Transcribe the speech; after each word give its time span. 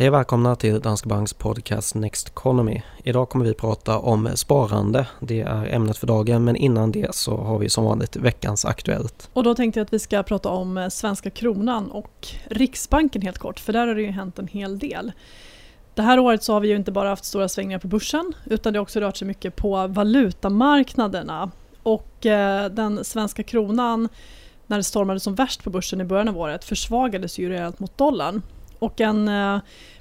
Hej 0.00 0.08
och 0.08 0.14
välkomna 0.14 0.56
till 0.56 0.80
Danske 0.80 1.08
Banks 1.08 1.32
podcast 1.32 1.94
Next 1.94 2.28
Economy. 2.28 2.82
Idag 3.04 3.28
kommer 3.28 3.44
vi 3.44 3.54
prata 3.54 3.98
om 3.98 4.28
sparande. 4.34 5.06
Det 5.20 5.40
är 5.40 5.66
ämnet 5.66 5.96
för 5.96 6.06
dagen 6.06 6.44
men 6.44 6.56
innan 6.56 6.92
det 6.92 7.14
så 7.14 7.36
har 7.36 7.58
vi 7.58 7.68
som 7.68 7.84
vanligt 7.84 8.16
veckans 8.16 8.64
Aktuellt. 8.64 9.30
Och 9.32 9.44
då 9.44 9.54
tänkte 9.54 9.80
jag 9.80 9.84
att 9.84 9.92
vi 9.92 9.98
ska 9.98 10.22
prata 10.22 10.48
om 10.48 10.78
eh, 10.78 10.88
svenska 10.88 11.30
kronan 11.30 11.90
och 11.90 12.26
Riksbanken 12.44 13.22
helt 13.22 13.38
kort 13.38 13.60
för 13.60 13.72
där 13.72 13.86
har 13.86 13.94
det 13.94 14.02
ju 14.02 14.10
hänt 14.10 14.38
en 14.38 14.46
hel 14.46 14.78
del. 14.78 15.12
Det 15.94 16.02
här 16.02 16.18
året 16.18 16.42
så 16.42 16.52
har 16.52 16.60
vi 16.60 16.68
ju 16.68 16.76
inte 16.76 16.92
bara 16.92 17.08
haft 17.08 17.24
stora 17.24 17.48
svängningar 17.48 17.78
på 17.78 17.88
börsen 17.88 18.32
utan 18.44 18.72
det 18.72 18.78
har 18.78 18.82
också 18.82 19.00
rört 19.00 19.16
sig 19.16 19.28
mycket 19.28 19.56
på 19.56 19.86
valutamarknaderna. 19.86 21.50
Och 21.82 22.26
eh, 22.26 22.70
den 22.70 23.04
svenska 23.04 23.42
kronan 23.42 24.08
när 24.66 24.76
det 24.76 24.84
stormade 24.84 25.20
som 25.20 25.34
värst 25.34 25.64
på 25.64 25.70
börsen 25.70 26.00
i 26.00 26.04
början 26.04 26.28
av 26.28 26.38
året 26.38 26.64
försvagades 26.64 27.38
ju 27.38 27.48
rejält 27.48 27.80
mot 27.80 27.98
dollarn. 27.98 28.42
Och 28.80 29.00
en 29.00 29.28
eh, 29.28 29.60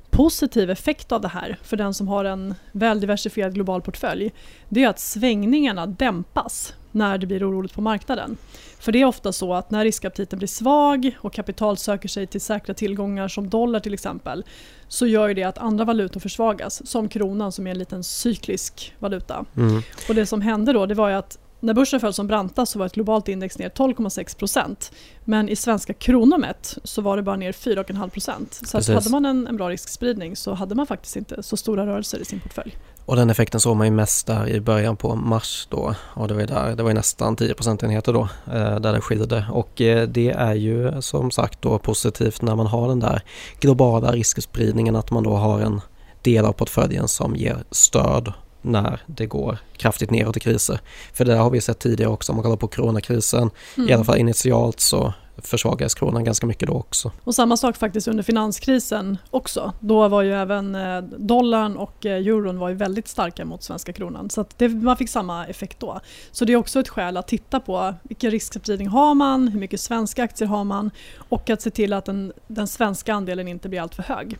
positiv 0.09 0.69
effekt 0.69 1.11
av 1.11 1.21
det 1.21 1.27
här 1.27 1.57
för 1.63 1.77
den 1.77 1.93
som 1.93 2.07
har 2.07 2.25
en 2.25 2.55
väldiversifierad 2.71 3.53
global 3.53 3.81
portfölj 3.81 4.31
det 4.69 4.83
är 4.83 4.89
att 4.89 4.99
svängningarna 4.99 5.85
dämpas 5.85 6.73
när 6.91 7.17
det 7.17 7.27
blir 7.27 7.49
oroligt 7.49 7.73
på 7.73 7.81
marknaden. 7.81 8.37
För 8.79 8.91
det 8.91 9.01
är 9.01 9.05
ofta 9.05 9.31
så 9.31 9.53
att 9.53 9.71
när 9.71 9.83
riskaptiten 9.83 10.39
blir 10.39 10.47
svag 10.47 11.17
och 11.19 11.33
kapital 11.33 11.77
söker 11.77 12.09
sig 12.09 12.27
till 12.27 12.41
säkra 12.41 12.73
tillgångar 12.73 13.27
som 13.27 13.49
dollar 13.49 13.79
till 13.79 13.93
exempel 13.93 14.43
så 14.87 15.07
gör 15.07 15.33
det 15.33 15.43
att 15.43 15.57
andra 15.57 15.85
valutor 15.85 16.19
försvagas 16.19 16.87
som 16.87 17.09
kronan 17.09 17.51
som 17.51 17.67
är 17.67 17.71
en 17.71 17.79
liten 17.79 18.03
cyklisk 18.03 18.95
valuta. 18.99 19.45
Mm. 19.57 19.81
Och 20.09 20.15
det 20.15 20.25
som 20.25 20.41
hände 20.41 20.73
då 20.73 20.85
det 20.85 20.95
var 20.95 21.09
ju 21.09 21.15
att 21.15 21.37
när 21.59 21.73
börsen 21.73 21.99
föll 21.99 22.13
som 22.13 22.27
brantast 22.27 22.71
så 22.71 22.79
var 22.79 22.85
ett 22.85 22.93
globalt 22.93 23.27
index 23.27 23.57
ner 23.57 23.69
12,6% 23.69 24.91
Men 25.25 25.49
i 25.49 25.55
svenska 25.55 25.93
kronor 25.93 26.37
mätt 26.37 26.77
så 26.83 27.01
var 27.01 27.17
det 27.17 27.23
bara 27.23 27.35
ner 27.35 27.51
4,5% 27.51 28.65
Så 28.65 28.77
att 28.77 28.87
hade 28.87 29.09
man 29.09 29.25
en, 29.25 29.47
en, 29.47 29.57
bra 29.57 29.69
riskspridning 29.69 30.35
så 30.35 30.53
hade 30.53 30.75
man 30.75 30.87
faktiskt 30.87 31.15
inte 31.15 31.43
så 31.43 31.57
stora 31.57 31.85
rörelser 31.85 32.19
i 32.19 32.25
sin 32.25 32.39
portfölj. 32.39 32.77
Och 33.05 33.15
den 33.15 33.29
effekten 33.29 33.59
såg 33.59 33.77
man 33.77 33.87
ju 33.87 33.91
mest 33.91 34.27
där 34.27 34.47
i 34.47 34.61
början 34.61 34.97
på 34.97 35.15
mars 35.15 35.67
då. 35.69 35.95
Och 36.13 36.27
det 36.27 36.33
var 36.33 36.41
ju 36.41 36.47
där, 36.47 36.75
det 36.75 36.83
var 36.83 36.93
nästan 36.93 37.35
10 37.35 37.53
procentenheter 37.53 38.13
då 38.13 38.29
eh, 38.53 38.79
där 38.79 38.93
det 38.93 39.01
skilde. 39.01 39.45
Och 39.51 39.81
eh, 39.81 40.07
det 40.07 40.29
är 40.29 40.53
ju 40.53 41.01
som 41.01 41.31
sagt 41.31 41.61
då 41.61 41.79
positivt 41.79 42.41
när 42.41 42.55
man 42.55 42.67
har 42.67 42.87
den 42.87 42.99
där 42.99 43.21
globala 43.59 44.11
riskspridningen 44.11 44.95
att 44.95 45.11
man 45.11 45.23
då 45.23 45.35
har 45.35 45.59
en 45.59 45.81
del 46.21 46.45
av 46.45 46.53
portföljen 46.53 47.07
som 47.07 47.35
ger 47.35 47.57
stöd 47.71 48.33
när 48.61 49.01
det 49.05 49.25
går 49.25 49.57
kraftigt 49.77 50.11
neråt 50.11 50.37
i 50.37 50.39
kriser. 50.39 50.79
För 51.13 51.25
det 51.25 51.35
har 51.35 51.49
vi 51.49 51.61
sett 51.61 51.79
tidigare 51.79 52.11
också 52.11 52.31
om 52.31 52.35
man 52.35 52.43
kollar 52.43 52.57
på 52.57 52.67
coronakrisen. 52.67 53.49
Mm. 53.77 53.89
I 53.89 53.93
alla 53.93 54.03
fall 54.03 54.17
initialt 54.17 54.79
så 54.79 55.13
försvagades 55.41 55.95
kronan 55.95 56.23
ganska 56.23 56.47
mycket 56.47 56.67
då 56.67 56.73
också. 56.73 57.11
Och 57.23 57.35
samma 57.35 57.57
sak 57.57 57.77
faktiskt 57.77 58.07
under 58.07 58.23
finanskrisen 58.23 59.17
också. 59.29 59.73
Då 59.79 60.07
var 60.07 60.21
ju 60.21 60.33
även 60.33 60.75
eh, 60.75 61.01
dollarn 61.01 61.77
och 61.77 62.05
eh, 62.05 62.27
euron 62.27 62.59
var 62.59 62.69
ju 62.69 62.75
väldigt 62.75 63.07
starka 63.07 63.45
mot 63.45 63.63
svenska 63.63 63.93
kronan. 63.93 64.29
Så 64.29 64.45
det, 64.57 64.69
man 64.69 64.97
fick 64.97 65.09
samma 65.09 65.47
effekt 65.47 65.79
då. 65.79 65.99
Så 66.31 66.45
det 66.45 66.53
är 66.53 66.57
också 66.57 66.79
ett 66.79 66.89
skäl 66.89 67.17
att 67.17 67.27
titta 67.27 67.59
på 67.59 67.93
vilken 68.03 68.31
riskspridning 68.31 68.87
har 68.87 69.15
man, 69.15 69.47
hur 69.47 69.59
mycket 69.59 69.81
svenska 69.81 70.23
aktier 70.23 70.47
har 70.47 70.63
man 70.63 70.91
och 71.17 71.49
att 71.49 71.61
se 71.61 71.69
till 71.69 71.93
att 71.93 72.05
den, 72.05 72.33
den 72.47 72.67
svenska 72.67 73.13
andelen 73.13 73.47
inte 73.47 73.69
blir 73.69 73.81
alltför 73.81 74.03
hög. 74.03 74.37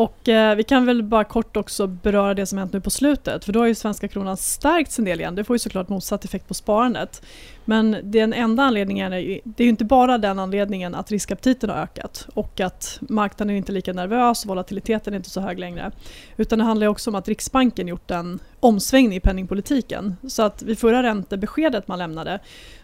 Och 0.00 0.28
eh, 0.28 0.56
vi 0.56 0.62
kan 0.62 0.86
väl 0.86 1.02
bara 1.02 1.24
kort 1.24 1.56
också 1.56 1.86
beröra 1.86 2.34
det 2.34 2.46
som 2.46 2.58
hänt 2.58 2.72
nu 2.72 2.80
på 2.80 2.90
slutet. 2.90 3.44
För 3.44 3.52
då 3.52 3.60
har 3.60 3.66
ju 3.66 3.74
svenska 3.74 4.08
kronan 4.08 4.36
stärkts 4.36 4.98
en 4.98 5.04
del 5.04 5.20
igen. 5.20 5.34
Det 5.34 5.44
får 5.44 5.54
ju 5.54 5.58
såklart 5.58 5.88
motsatt 5.88 6.24
effekt 6.24 6.48
på 6.48 6.54
sparandet. 6.54 7.22
Men 7.64 7.96
den 8.02 8.32
enda 8.32 8.62
anledningen 8.62 9.12
är 9.12 9.18
ju, 9.18 9.40
det 9.44 9.62
är 9.62 9.64
ju 9.64 9.70
inte 9.70 9.84
bara 9.84 10.18
den 10.18 10.38
anledningen 10.38 10.94
att 10.94 11.10
riskaptiten 11.10 11.70
har 11.70 11.76
ökat 11.76 12.28
och 12.34 12.60
att 12.60 12.98
marknaden 13.00 13.54
är 13.54 13.58
inte 13.58 13.72
är 13.72 13.74
lika 13.74 13.92
nervös 13.92 14.44
och 14.44 14.48
volatiliteten 14.48 15.14
är 15.14 15.16
inte 15.16 15.30
så 15.30 15.40
hög 15.40 15.58
längre. 15.58 15.92
Utan 16.36 16.58
det 16.58 16.64
handlar 16.64 16.86
också 16.86 17.10
om 17.10 17.14
att 17.14 17.28
Riksbanken 17.28 17.88
gjort 17.88 18.10
en 18.10 18.38
omsvängning 18.60 19.16
i 19.16 19.20
penningpolitiken. 19.20 20.16
Så 20.28 20.42
att 20.42 20.62
vid 20.62 20.78
förra 20.78 21.02
räntebeskedet 21.02 21.88
man 21.88 21.98
lämnade 21.98 22.40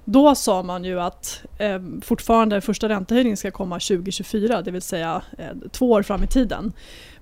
då 0.08 0.34
sa 0.34 0.62
man 0.62 0.84
ju 0.84 1.00
att 1.00 1.42
eh, 1.58 1.80
fortfarande 2.02 2.60
första 2.60 2.88
räntehöjningen 2.88 3.36
ska 3.36 3.50
komma 3.50 3.74
2024, 3.74 4.62
det 4.62 4.70
vill 4.70 4.82
säga 4.82 5.22
eh, 5.38 5.46
två 5.70 5.90
år 5.90 6.02
fram 6.02 6.24
i 6.24 6.26
tiden. 6.26 6.72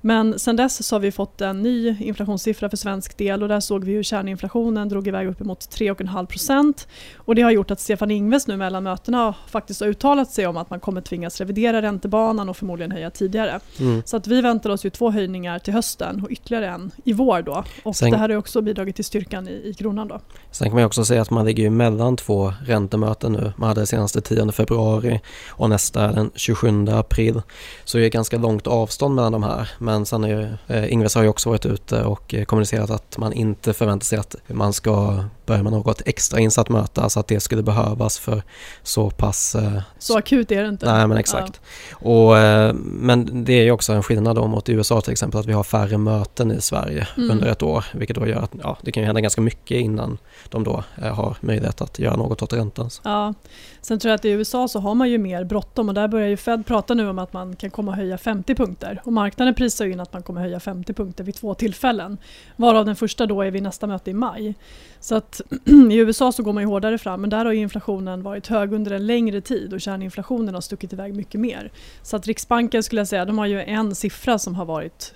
Men 0.07 0.39
sen 0.39 0.57
dess 0.57 0.87
så 0.87 0.95
har 0.95 1.01
vi 1.01 1.13
fått 1.13 1.41
en 1.41 1.63
ny 1.63 1.97
inflationssiffra 2.01 2.71
för 2.71 2.77
svensk 2.77 3.19
del 3.19 3.43
och 3.43 3.49
där 3.49 3.61
såg 3.61 3.85
vi 3.85 3.93
hur 3.93 4.03
kärninflationen 4.03 4.89
drog 4.89 5.09
iväg 5.09 5.29
uppemot 5.29 5.61
3,5 5.61 6.27
procent. 6.27 6.89
Och 7.17 7.35
det 7.35 7.43
har 7.43 7.51
gjort 7.51 7.71
att 7.71 7.81
Stefan 7.81 8.11
Ingves 8.11 8.47
nu 8.47 8.57
mellan 8.57 8.83
mötena 8.83 9.35
faktiskt 9.49 9.81
har 9.81 9.89
uttalat 9.89 10.31
sig 10.31 10.47
om 10.47 10.57
att 10.57 10.71
man 10.71 10.81
kommer 10.81 11.01
tvingas 11.01 11.41
revidera 11.41 11.83
räntebanan 11.83 12.49
och 12.49 12.57
förmodligen 12.57 12.93
höja 12.93 13.11
tidigare. 13.11 13.61
Mm. 13.81 14.03
Så 14.07 14.17
att 14.17 14.27
vi 14.27 14.41
väntar 14.41 14.71
oss 14.71 14.85
ju 14.85 14.91
två 14.91 15.11
höjningar 15.11 15.59
till 15.59 15.73
hösten 15.73 16.23
och 16.25 16.31
ytterligare 16.31 16.69
en 16.69 16.91
i 17.05 17.13
vår 17.13 17.43
då. 17.43 17.65
Och 17.83 17.97
sen, 17.97 18.11
det 18.11 18.17
här 18.17 18.29
har 18.29 18.37
också 18.37 18.61
bidragit 18.61 18.97
till 18.97 19.05
styrkan 19.05 19.49
i, 19.49 19.63
i 19.65 19.75
kronan 19.75 20.09
då. 20.09 20.21
Sen 20.51 20.69
kan 20.69 20.75
man 20.75 20.85
också 20.85 21.05
säga 21.05 21.23
att 21.23 21.31
man 21.31 21.45
ligger 21.45 21.71
mellan 21.71 22.17
två 22.17 22.53
räntemöten 22.67 23.33
nu. 23.33 23.53
Man 23.57 23.69
hade 23.69 23.81
det 23.81 23.87
senaste 23.87 24.21
10 24.21 24.53
februari 24.53 25.21
och 25.49 25.71
nästa 25.71 26.13
den 26.13 26.31
27 26.35 26.87
april. 26.89 27.43
Så 27.85 27.99
det 27.99 28.05
är 28.05 28.11
ganska 28.11 28.39
långt 28.39 28.67
avstånd 28.67 29.15
mellan 29.15 29.33
de 29.33 29.43
här. 29.43 29.71
Men 29.79 29.94
men 29.95 30.07
sen 30.07 30.25
är 30.25 30.59
eh, 30.67 30.93
Ingves 30.93 31.15
har 31.15 31.23
ju 31.23 31.29
också 31.29 31.49
varit 31.49 31.67
ute 31.67 32.05
och 32.05 32.35
eh, 32.35 32.45
kommunicerat 32.45 32.91
att 32.91 33.19
man 33.19 33.33
inte 33.33 33.73
förväntar 33.73 34.05
sig 34.05 34.19
att 34.19 34.37
man 34.47 34.73
ska 34.73 35.25
börja 35.47 35.63
med 35.63 35.73
något 35.73 36.03
extra 36.07 36.41
insatt 36.41 36.69
möte, 36.69 37.01
alltså 37.01 37.21
att 37.21 37.29
det 37.29 37.41
skulle 37.41 37.63
behövas 37.63 38.19
för 38.19 38.43
så 38.83 39.11
pass... 39.11 39.55
Eh, 39.55 39.83
så 39.99 40.19
akut 40.19 40.51
är 40.51 40.63
det 40.63 40.69
inte. 40.69 40.93
Nej 40.93 41.07
men 41.07 41.19
exakt. 41.19 41.61
Ja. 41.91 42.09
Och, 42.09 42.39
eh, 42.39 42.75
men 42.85 43.45
det 43.45 43.53
är 43.53 43.63
ju 43.63 43.71
också 43.71 43.93
en 43.93 44.03
skillnad 44.03 44.37
då 44.37 44.47
mot 44.47 44.69
USA 44.69 45.01
till 45.01 45.13
exempel 45.13 45.41
att 45.41 45.47
vi 45.47 45.53
har 45.53 45.63
färre 45.63 45.99
möten 45.99 46.53
i 46.53 46.61
Sverige 46.61 47.09
mm. 47.17 47.31
under 47.31 47.47
ett 47.47 47.63
år, 47.63 47.85
vilket 47.93 48.17
då 48.17 48.27
gör 48.27 48.43
att 48.43 48.53
ja, 48.63 48.79
det 48.83 48.93
kan 48.93 49.03
ju 49.03 49.07
hända 49.07 49.21
ganska 49.21 49.41
mycket 49.41 49.77
innan 49.77 50.19
de 50.49 50.65
då 50.65 50.85
eh, 51.03 51.15
har 51.15 51.37
möjlighet 51.41 51.81
att 51.81 51.99
göra 51.99 52.17
något 52.17 52.43
åt 52.43 52.53
räntan. 52.53 52.91
Ja, 53.05 53.35
sen 53.81 53.99
tror 53.99 54.11
jag 54.11 54.15
att 54.15 54.25
i 54.25 54.31
USA 54.31 54.69
så 54.69 54.79
har 54.79 54.95
man 54.95 55.11
ju 55.11 55.19
mer 55.19 55.45
bråttom 55.45 55.89
och 55.89 55.95
där 55.95 56.09
börjar 56.09 56.29
ju 56.29 56.37
Fed 56.37 56.67
prata 56.67 56.95
nu 56.95 57.09
om 57.09 57.19
att 57.19 57.33
man 57.33 57.57
kan 57.57 57.71
komma 57.71 57.93
att 57.93 57.99
höja 57.99 58.19
50 58.19 58.55
punkter 58.55 59.01
och 59.05 59.13
marknaden 59.13 59.55
prisar 59.55 59.84
ju 59.85 59.93
in 59.93 60.01
att 60.01 60.13
man 60.13 60.23
kommer 60.23 60.41
höja 60.41 60.61
50 60.61 60.93
punkter 60.93 61.25
vid 61.25 61.35
två 61.35 61.55
tillfällen, 61.55 62.19
varav 62.57 62.85
den 62.87 62.97
första 62.97 63.27
då 63.27 63.43
är 63.43 63.51
vid 63.51 63.63
nästa 63.63 63.87
möte 63.87 64.11
i 64.11 64.15
maj. 64.15 64.55
Så 65.01 65.15
att 65.15 65.41
i 65.91 65.97
USA 65.97 66.33
så 66.33 66.43
går 66.43 66.53
man 66.53 66.63
ju 66.63 66.67
hårdare 66.67 66.99
fram 66.99 67.21
men 67.21 67.31
där 67.31 67.45
har 67.45 67.53
inflationen 67.53 68.23
varit 68.23 68.47
hög 68.47 68.73
under 68.73 68.91
en 68.91 69.07
längre 69.07 69.41
tid 69.41 69.73
och 69.73 69.81
kärninflationen 69.81 70.55
har 70.55 70.61
stuckit 70.61 70.93
iväg 70.93 71.15
mycket 71.15 71.41
mer. 71.41 71.73
Så 72.03 72.17
att 72.17 72.27
Riksbanken 72.27 72.83
skulle 72.83 73.01
jag 73.01 73.09
säga, 73.09 73.25
de 73.25 73.39
har 73.39 73.47
ju 73.47 73.63
en 73.63 73.95
siffra 73.95 74.39
som 74.39 74.55
har 74.55 74.65
varit 74.65 75.15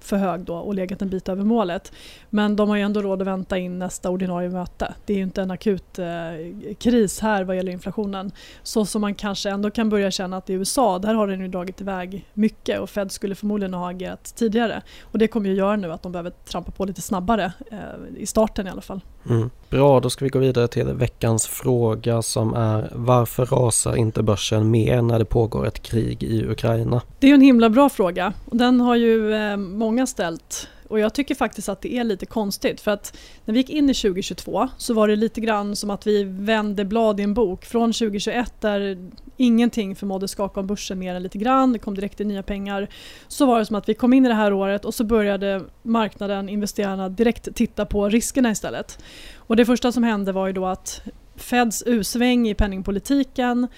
för 0.00 0.16
hög 0.16 0.40
då 0.40 0.54
och 0.56 0.74
legat 0.74 1.02
en 1.02 1.08
bit 1.08 1.28
över 1.28 1.44
målet. 1.44 1.92
Men 2.30 2.56
de 2.56 2.68
har 2.68 2.76
ju 2.76 2.82
ändå 2.82 3.02
råd 3.02 3.22
att 3.22 3.28
vänta 3.28 3.58
in 3.58 3.78
nästa 3.78 4.10
ordinarie 4.10 4.48
möte. 4.48 4.94
Det 5.06 5.12
är 5.12 5.16
ju 5.16 5.22
inte 5.22 5.42
en 5.42 5.50
akut 5.50 5.98
eh, 5.98 6.06
kris 6.78 7.20
här 7.20 7.44
vad 7.44 7.56
gäller 7.56 7.72
inflationen. 7.72 8.32
Så 8.62 8.86
som 8.86 9.00
man 9.00 9.14
kanske 9.14 9.50
ändå 9.50 9.70
kan 9.70 9.88
börja 9.88 10.10
känna 10.10 10.36
att 10.36 10.50
i 10.50 10.52
USA, 10.52 10.98
där 10.98 11.14
har 11.14 11.26
den 11.26 11.40
ju 11.40 11.48
dragit 11.48 11.80
iväg 11.80 12.28
mycket 12.34 12.80
och 12.80 12.90
Fed 12.90 13.12
skulle 13.12 13.34
förmodligen 13.34 13.74
ha 13.74 13.90
agerat 13.90 14.34
tidigare. 14.36 14.82
Och 15.02 15.18
det 15.18 15.28
kommer 15.28 15.48
ju 15.48 15.54
göra 15.54 15.76
nu 15.76 15.92
att 15.92 16.02
de 16.02 16.12
behöver 16.12 16.30
trampa 16.30 16.70
på 16.70 16.84
lite 16.84 17.02
snabbare, 17.02 17.52
eh, 17.70 17.78
i 18.16 18.26
starten 18.26 18.66
i 18.66 18.70
alla 18.70 18.80
fall. 18.80 19.00
Mm. 19.30 19.50
Bra, 19.70 20.00
då 20.00 20.10
ska 20.10 20.24
vi 20.24 20.28
gå 20.28 20.38
vidare 20.38 20.68
till 20.68 20.86
veckans 20.86 21.46
fråga 21.46 22.22
som 22.22 22.54
är 22.54 22.92
varför 22.94 23.46
rasar 23.46 23.96
inte 23.96 24.22
börsen 24.22 24.70
mer 24.70 25.02
när 25.02 25.18
det 25.18 25.24
pågår 25.24 25.66
ett 25.66 25.82
krig 25.82 26.22
i 26.22 26.46
Ukraina? 26.46 27.02
Det 27.18 27.30
är 27.30 27.34
en 27.34 27.40
himla 27.40 27.70
bra 27.70 27.88
fråga 27.88 28.32
och 28.44 28.56
den 28.56 28.80
har 28.80 28.96
ju 28.96 29.34
eh, 29.34 29.56
många 29.56 30.06
ställt 30.06 30.68
och 30.88 31.00
jag 31.00 31.14
tycker 31.14 31.34
faktiskt 31.34 31.68
att 31.68 31.80
det 31.80 31.94
är 31.94 32.04
lite 32.04 32.26
konstigt 32.26 32.80
för 32.80 32.90
att 32.90 33.16
när 33.44 33.54
vi 33.54 33.60
gick 33.60 33.70
in 33.70 33.90
i 33.90 33.94
2022 33.94 34.68
så 34.78 34.94
var 34.94 35.08
det 35.08 35.16
lite 35.16 35.40
grann 35.40 35.76
som 35.76 35.90
att 35.90 36.06
vi 36.06 36.24
vände 36.24 36.84
blad 36.84 37.20
i 37.20 37.22
en 37.22 37.34
bok 37.34 37.64
från 37.64 37.92
2021 37.92 38.52
där 38.60 39.10
ingenting 39.38 39.96
förmådde 39.96 40.28
skaka 40.28 40.60
om 40.60 40.66
börsen 40.66 40.98
mer 40.98 41.14
än 41.14 41.22
lite 41.22 41.38
grann, 41.38 41.72
det 41.72 41.78
kom 41.78 41.94
direkt 41.94 42.20
in 42.20 42.28
nya 42.28 42.42
pengar. 42.42 42.88
Så 43.28 43.46
var 43.46 43.58
det 43.58 43.66
som 43.66 43.76
att 43.76 43.88
vi 43.88 43.94
kom 43.94 44.12
in 44.12 44.26
i 44.26 44.28
det 44.28 44.34
här 44.34 44.52
året 44.52 44.84
och 44.84 44.94
så 44.94 45.04
började 45.04 45.64
marknaden, 45.82 46.48
investerarna 46.48 47.08
direkt 47.08 47.54
titta 47.54 47.86
på 47.86 48.08
riskerna 48.08 48.50
istället. 48.50 48.98
Och 49.36 49.56
det 49.56 49.64
första 49.64 49.92
som 49.92 50.02
hände 50.02 50.32
var 50.32 50.46
ju 50.46 50.52
då 50.52 50.66
att 50.66 51.02
Feds 51.36 51.82
U-sväng 51.86 52.48
i 52.48 52.54
penningpolitiken 52.54 53.68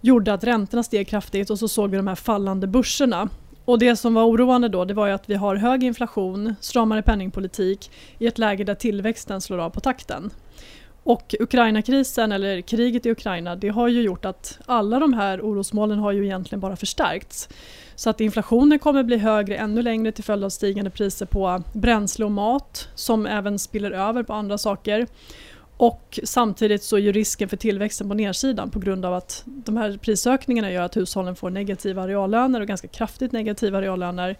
gjorde 0.00 0.32
att 0.32 0.44
räntorna 0.44 0.82
steg 0.82 1.08
kraftigt 1.08 1.50
och 1.50 1.58
så 1.58 1.68
såg 1.68 1.90
vi 1.90 1.96
de 1.96 2.06
här 2.06 2.14
fallande 2.14 2.66
börserna. 2.66 3.28
Och 3.64 3.78
det 3.78 3.96
som 3.96 4.14
var 4.14 4.24
oroande 4.24 4.68
då 4.68 4.84
det 4.84 4.94
var 4.94 5.08
att 5.08 5.30
vi 5.30 5.34
har 5.34 5.56
hög 5.56 5.84
inflation, 5.84 6.54
stramare 6.60 7.02
penningpolitik 7.02 7.90
i 8.18 8.26
ett 8.26 8.38
läge 8.38 8.64
där 8.64 8.74
tillväxten 8.74 9.40
slår 9.40 9.58
av 9.58 9.70
på 9.70 9.80
takten. 9.80 10.30
Och 11.04 11.34
Ukrainakrisen, 11.40 12.32
eller 12.32 12.60
kriget 12.60 13.06
i 13.06 13.10
Ukraina, 13.10 13.56
det 13.56 13.68
har 13.68 13.88
ju 13.88 14.02
gjort 14.02 14.24
att 14.24 14.58
alla 14.66 14.98
de 14.98 15.12
här 15.12 15.40
orosmålen 15.40 15.98
har 15.98 16.12
ju 16.12 16.24
egentligen 16.24 16.60
bara 16.60 16.76
förstärkts. 16.76 17.48
Så 17.94 18.10
att 18.10 18.20
inflationen 18.20 18.78
kommer 18.78 19.02
bli 19.02 19.16
högre 19.16 19.56
ännu 19.56 19.82
längre 19.82 20.12
till 20.12 20.24
följd 20.24 20.44
av 20.44 20.48
stigande 20.48 20.90
priser 20.90 21.26
på 21.26 21.62
bränsle 21.72 22.24
och 22.24 22.30
mat 22.30 22.88
som 22.94 23.26
även 23.26 23.58
spiller 23.58 23.90
över 23.90 24.22
på 24.22 24.32
andra 24.32 24.58
saker. 24.58 25.06
Och 25.76 26.20
samtidigt 26.24 26.82
så 26.82 26.96
är 26.96 27.00
ju 27.00 27.12
risken 27.12 27.48
för 27.48 27.56
tillväxten 27.56 28.08
på 28.08 28.14
nedsidan 28.14 28.70
på 28.70 28.78
grund 28.78 29.04
av 29.04 29.14
att 29.14 29.42
de 29.46 29.76
här 29.76 29.98
prisökningarna 30.02 30.72
gör 30.72 30.82
att 30.82 30.96
hushållen 30.96 31.36
får 31.36 31.50
negativa 31.50 32.08
reallöner 32.08 32.60
och 32.60 32.66
ganska 32.66 32.88
kraftigt 32.88 33.32
negativa 33.32 33.82
reallöner. 33.82 34.36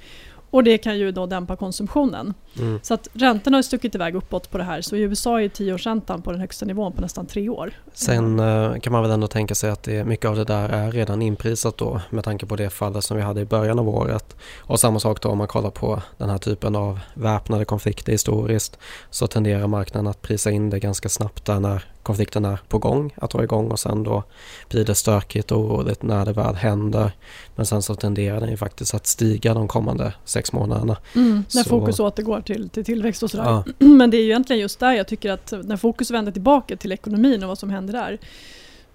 Och 0.54 0.64
det 0.64 0.78
kan 0.78 0.98
ju 0.98 1.12
då 1.12 1.26
dämpa 1.26 1.56
konsumtionen. 1.56 2.34
Mm. 2.58 2.80
Så 2.82 2.94
att 2.94 3.08
räntorna 3.12 3.56
har 3.56 3.62
stuckit 3.62 3.94
iväg 3.94 4.14
uppåt 4.14 4.50
på 4.50 4.58
det 4.58 4.64
här. 4.64 4.80
Så 4.80 4.96
i 4.96 5.00
USA 5.00 5.40
är 5.40 5.48
tioårsräntan 5.48 6.22
på 6.22 6.30
den 6.30 6.40
högsta 6.40 6.66
nivån 6.66 6.92
på 6.92 7.00
nästan 7.00 7.26
tre 7.26 7.48
år. 7.48 7.72
Sen 7.92 8.40
uh, 8.40 8.78
kan 8.78 8.92
man 8.92 9.02
väl 9.02 9.10
ändå 9.10 9.26
tänka 9.26 9.54
sig 9.54 9.70
att 9.70 9.82
det, 9.82 10.04
mycket 10.04 10.26
av 10.26 10.36
det 10.36 10.44
där 10.44 10.68
är 10.68 10.92
redan 10.92 11.22
inprisat 11.22 11.76
då 11.76 12.00
med 12.10 12.24
tanke 12.24 12.46
på 12.46 12.56
det 12.56 12.70
fallet 12.70 13.04
som 13.04 13.16
vi 13.16 13.22
hade 13.22 13.40
i 13.40 13.44
början 13.44 13.78
av 13.78 13.88
året. 13.88 14.36
Och 14.58 14.80
samma 14.80 15.00
sak 15.00 15.22
då 15.22 15.28
om 15.28 15.38
man 15.38 15.48
kollar 15.48 15.70
på 15.70 16.02
den 16.18 16.30
här 16.30 16.38
typen 16.38 16.76
av 16.76 17.00
väpnade 17.14 17.64
konflikter 17.64 18.12
historiskt 18.12 18.78
så 19.10 19.26
tenderar 19.26 19.66
marknaden 19.66 20.06
att 20.06 20.22
prisa 20.22 20.50
in 20.50 20.70
det 20.70 20.78
ganska 20.78 21.08
snabbt 21.08 21.44
där 21.44 21.60
när 21.60 21.94
konflikten 22.04 22.44
är 22.44 22.58
på 22.68 22.78
gång 22.78 23.14
att 23.16 23.30
dra 23.30 23.44
igång 23.44 23.70
och 23.70 23.78
sen 23.78 24.02
då 24.02 24.22
blir 24.68 24.84
det 24.84 24.94
stökigt 24.94 25.52
och 25.52 25.58
oroligt 25.58 26.02
när 26.02 26.24
det 26.24 26.32
väl 26.32 26.54
händer. 26.54 27.12
Men 27.56 27.66
sen 27.66 27.82
så 27.82 27.94
tenderar 27.94 28.40
den 28.40 28.50
ju 28.50 28.56
faktiskt 28.56 28.94
att 28.94 29.06
stiga 29.06 29.54
de 29.54 29.68
kommande 29.68 30.14
sex 30.24 30.52
månaderna. 30.52 30.96
Mm, 31.14 31.44
när 31.54 31.62
så... 31.62 31.68
fokus 31.68 32.00
återgår 32.00 32.40
till, 32.40 32.68
till 32.68 32.84
tillväxt 32.84 33.22
och 33.22 33.30
sådär. 33.30 33.44
Ja. 33.44 33.64
Men 33.86 34.10
det 34.10 34.16
är 34.16 34.22
ju 34.22 34.28
egentligen 34.28 34.60
just 34.60 34.80
där 34.80 34.92
jag 34.92 35.08
tycker 35.08 35.32
att 35.32 35.52
när 35.64 35.76
fokus 35.76 36.10
vänder 36.10 36.32
tillbaka 36.32 36.76
till 36.76 36.92
ekonomin 36.92 37.42
och 37.42 37.48
vad 37.48 37.58
som 37.58 37.70
händer 37.70 37.92
där 37.92 38.18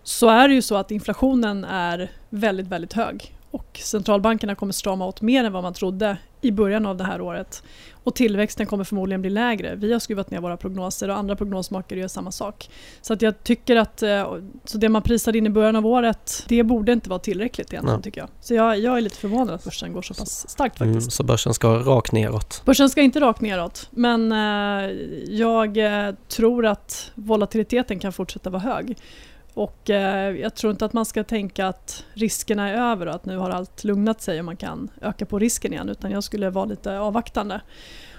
så 0.03 0.29
är 0.29 0.47
det 0.47 0.53
ju 0.53 0.61
så 0.61 0.75
att 0.75 0.91
inflationen 0.91 1.63
är 1.63 2.11
väldigt, 2.29 2.67
väldigt 2.67 2.93
hög 2.93 3.33
och 3.51 3.79
centralbankerna 3.83 4.55
kommer 4.55 4.73
strama 4.73 5.05
åt 5.05 5.21
mer 5.21 5.43
än 5.43 5.53
vad 5.53 5.63
man 5.63 5.73
trodde 5.73 6.17
i 6.41 6.51
början 6.51 6.85
av 6.85 6.97
det 6.97 7.03
här 7.03 7.21
året. 7.21 7.63
Och 8.03 8.15
tillväxten 8.15 8.65
kommer 8.65 8.83
förmodligen 8.83 9.21
bli 9.21 9.29
lägre. 9.29 9.75
Vi 9.75 9.93
har 9.93 9.99
skruvat 9.99 10.31
ner 10.31 10.39
våra 10.39 10.57
prognoser 10.57 11.09
och 11.09 11.17
andra 11.17 11.35
prognosmakare 11.35 11.99
gör 11.99 12.07
samma 12.07 12.31
sak. 12.31 12.69
Så 13.01 13.13
att 13.13 13.21
jag 13.21 13.43
tycker 13.43 13.75
att 13.75 14.03
eh, 14.03 14.33
så 14.65 14.77
det 14.77 14.89
man 14.89 15.01
prisade 15.01 15.37
in 15.37 15.45
i 15.45 15.49
början 15.49 15.75
av 15.75 15.85
året, 15.85 16.43
det 16.47 16.63
borde 16.63 16.91
inte 16.91 17.09
vara 17.09 17.19
tillräckligt 17.19 17.73
egentligen 17.73 17.97
ja. 17.99 18.03
tycker 18.03 18.21
jag. 18.21 18.29
Så 18.41 18.53
jag, 18.53 18.79
jag 18.79 18.97
är 18.97 19.01
lite 19.01 19.17
förvånad 19.17 19.55
att 19.55 19.63
börsen 19.63 19.93
går 19.93 20.01
så 20.01 20.13
pass 20.13 20.49
starkt 20.49 20.81
mm, 20.81 20.93
faktiskt. 20.93 21.05
Mm, 21.05 21.11
så 21.11 21.23
börsen 21.23 21.53
ska 21.53 21.67
rakt 21.69 22.11
neråt? 22.11 22.61
Börsen 22.65 22.89
ska 22.89 23.01
inte 23.01 23.19
rakt 23.19 23.41
neråt, 23.41 23.87
men 23.91 24.31
eh, 24.31 24.91
jag 25.29 25.77
eh, 26.07 26.15
tror 26.27 26.65
att 26.65 27.11
volatiliteten 27.15 27.99
kan 27.99 28.13
fortsätta 28.13 28.49
vara 28.49 28.61
hög. 28.61 28.97
Och 29.59 29.89
eh, 29.89 30.35
jag 30.35 30.55
tror 30.55 30.71
inte 30.71 30.85
att 30.85 30.93
man 30.93 31.05
ska 31.05 31.23
tänka 31.23 31.67
att 31.67 32.05
riskerna 32.13 32.69
är 32.69 32.91
över 32.91 33.05
och 33.05 33.15
att 33.15 33.25
nu 33.25 33.37
har 33.37 33.49
allt 33.49 33.83
lugnat 33.83 34.21
sig 34.21 34.39
och 34.39 34.45
man 34.45 34.57
kan 34.57 34.89
öka 35.01 35.25
på 35.25 35.39
risken 35.39 35.73
igen 35.73 35.89
utan 35.89 36.11
jag 36.11 36.23
skulle 36.23 36.49
vara 36.49 36.65
lite 36.65 36.99
avvaktande. 36.99 37.61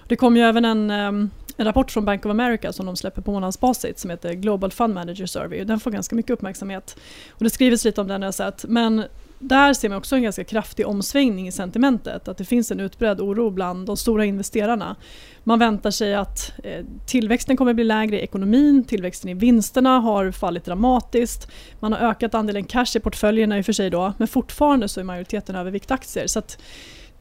Det 0.09 0.17
kom 0.17 0.37
ju 0.37 0.43
även 0.43 0.65
en, 0.65 0.91
eh, 0.91 1.29
en 1.57 1.67
rapport 1.67 1.91
från 1.91 2.05
Bank 2.05 2.27
of 2.27 2.31
America 2.31 2.73
som 2.73 2.87
de 2.87 2.97
släpper 2.97 3.23
på 3.23 3.33
månadsbasis 3.33 4.01
som 4.01 4.11
heter 4.11 4.33
Global 4.33 4.71
Fund 4.71 4.95
Manager 4.95 5.27
Survey. 5.27 5.61
och 5.61 5.67
Den 5.67 5.81
får 5.81 5.91
ganska 5.91 6.17
mycket 6.17 6.31
uppmärksamhet. 6.31 6.97
Och 7.31 7.45
det 7.45 7.51
skrivs 7.51 7.85
lite 7.85 8.01
om 8.01 8.09
den 8.09 8.23
har 8.23 8.27
jag 8.27 8.35
sett. 8.35 8.65
Men 8.69 9.05
där 9.43 9.75
ser 9.75 9.89
man 9.89 9.99
också 9.99 10.17
en 10.17 10.23
ganska 10.23 10.45
kraftig 10.45 10.87
omsvängning 10.87 11.49
i 11.49 11.53
sentimentet. 11.53 12.29
Att 12.29 12.37
det 12.37 12.45
finns 12.45 12.71
en 12.71 12.81
utbredd 12.81 13.21
oro 13.21 13.51
bland 13.51 13.87
de 13.87 13.97
stora 13.97 14.25
investerarna. 14.25 14.97
Man 15.45 15.59
väntar 15.59 15.91
sig 15.91 16.15
att 16.15 16.53
eh, 16.65 16.85
tillväxten 17.07 17.57
kommer 17.57 17.75
bli 17.75 17.85
lägre 17.85 18.21
i 18.21 18.23
ekonomin, 18.23 18.85
tillväxten 18.85 19.31
i 19.31 19.35
vinsterna 19.35 19.99
har 19.99 20.31
fallit 20.31 20.65
dramatiskt. 20.65 21.51
Man 21.81 21.93
har 21.93 22.01
ökat 22.01 22.35
andelen 22.35 22.65
cash 22.65 22.97
i 22.97 23.01
portföljerna 23.01 23.59
i 23.59 23.61
och 23.61 23.67
för 23.67 23.73
sig 23.73 23.91
då, 23.91 24.13
men 24.19 24.29
fortfarande 24.29 24.89
så 24.89 25.01
är 25.01 25.05
majoriteten 25.05 25.57
övervikt 25.57 25.91
aktier. 25.91 26.27
Så 26.27 26.43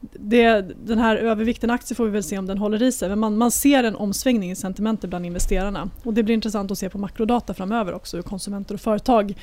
det, 0.00 0.60
den 0.86 0.98
här 0.98 1.16
övervikten 1.16 1.70
aktier 1.70 1.96
får 1.96 2.04
vi 2.04 2.10
väl 2.10 2.22
se 2.22 2.38
om 2.38 2.46
den 2.46 2.58
håller 2.58 2.82
i 2.82 2.92
sig. 2.92 3.08
Men 3.08 3.18
man, 3.18 3.38
man 3.38 3.50
ser 3.50 3.84
en 3.84 3.96
omsvängning 3.96 4.50
i 4.50 4.56
sentimentet 4.56 5.10
bland 5.10 5.26
investerarna. 5.26 5.90
Och 6.02 6.14
det 6.14 6.22
blir 6.22 6.34
intressant 6.34 6.70
att 6.70 6.78
se 6.78 6.88
på 6.88 6.98
makrodata 6.98 7.54
framöver 7.54 7.92
också 7.92 8.16
hur 8.16 8.22
konsumenter 8.22 8.74
och 8.74 8.80
företag 8.80 9.34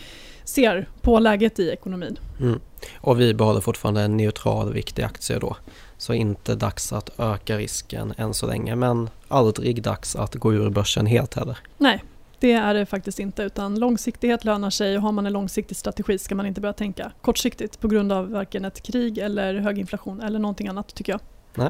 ser 0.49 0.87
på 1.01 1.19
läget 1.19 1.59
i 1.59 1.69
ekonomin. 1.69 2.19
Mm. 2.39 2.59
Och 2.95 3.19
vi 3.19 3.33
behåller 3.33 3.61
fortfarande 3.61 4.01
en 4.01 4.17
neutral 4.17 4.73
vikt 4.73 4.99
i 4.99 5.03
aktier 5.03 5.39
då. 5.39 5.57
Så 5.97 6.13
inte 6.13 6.55
dags 6.55 6.93
att 6.93 7.19
öka 7.19 7.57
risken 7.57 8.13
än 8.17 8.33
så 8.33 8.47
länge 8.47 8.75
men 8.75 9.09
aldrig 9.27 9.83
dags 9.83 10.15
att 10.15 10.35
gå 10.35 10.53
ur 10.53 10.69
börsen 10.69 11.05
helt 11.05 11.33
heller. 11.33 11.57
Nej, 11.77 12.03
det 12.39 12.51
är 12.51 12.73
det 12.73 12.85
faktiskt 12.85 13.19
inte 13.19 13.43
utan 13.43 13.79
långsiktighet 13.79 14.45
lönar 14.45 14.69
sig 14.69 14.95
och 14.97 15.01
har 15.01 15.11
man 15.11 15.25
en 15.25 15.33
långsiktig 15.33 15.77
strategi 15.77 16.17
ska 16.17 16.35
man 16.35 16.45
inte 16.45 16.61
börja 16.61 16.73
tänka 16.73 17.11
kortsiktigt 17.21 17.79
på 17.79 17.87
grund 17.87 18.11
av 18.11 18.31
varken 18.31 18.65
ett 18.65 18.81
krig 18.81 19.17
eller 19.17 19.53
hög 19.53 19.77
inflation 19.77 20.21
eller 20.21 20.39
någonting 20.39 20.67
annat 20.67 20.95
tycker 20.95 21.13
jag. 21.13 21.21
Nej. 21.55 21.69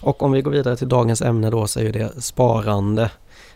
Och 0.00 0.22
om 0.22 0.32
vi 0.32 0.42
går 0.42 0.50
vidare 0.50 0.76
till 0.76 0.88
dagens 0.88 1.22
ämne 1.22 1.50
då 1.50 1.66
så 1.66 1.80
är 1.80 1.92
det 1.92 2.22
sparande. 2.22 3.10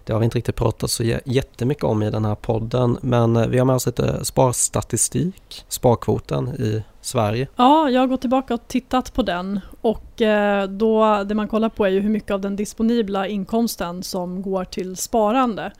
Det 0.05 0.13
har 0.13 0.21
vi 0.21 0.25
inte 0.25 0.39
riktigt 0.39 0.57
pratat 0.57 0.91
så 0.91 1.05
jättemycket 1.25 1.85
om 1.85 2.03
i 2.03 2.11
den 2.11 2.25
här 2.25 2.35
podden 2.35 2.99
men 3.03 3.37
eh, 3.37 3.47
vi 3.47 3.59
har 3.59 3.65
med 3.65 3.77
oss 3.77 3.87
lite 3.87 4.25
sparstatistik, 4.25 5.65
sparkvoten 5.69 6.49
i 6.49 6.83
Sverige. 7.01 7.49
Ja, 7.57 7.91
jag 7.91 8.01
har 8.01 8.07
gått 8.07 8.21
tillbaka 8.21 8.55
och 8.55 8.69
tittat 8.69 9.15
på 9.15 9.23
den 9.23 9.61
och 9.81 10.23
eh, 10.23 10.69
då 10.69 11.25
det 11.25 11.35
man 11.35 11.49
kollar 11.49 11.69
på 11.69 11.85
är 11.87 11.91
ju 11.91 12.01
hur 12.01 12.11
mycket 12.11 12.31
av 12.31 12.41
den 12.41 12.57
disponibla 12.57 13.29
inkomsten 13.29 14.03
som 14.03 14.43
går 14.43 14.65
till 14.65 14.97
sparande. 14.97 15.73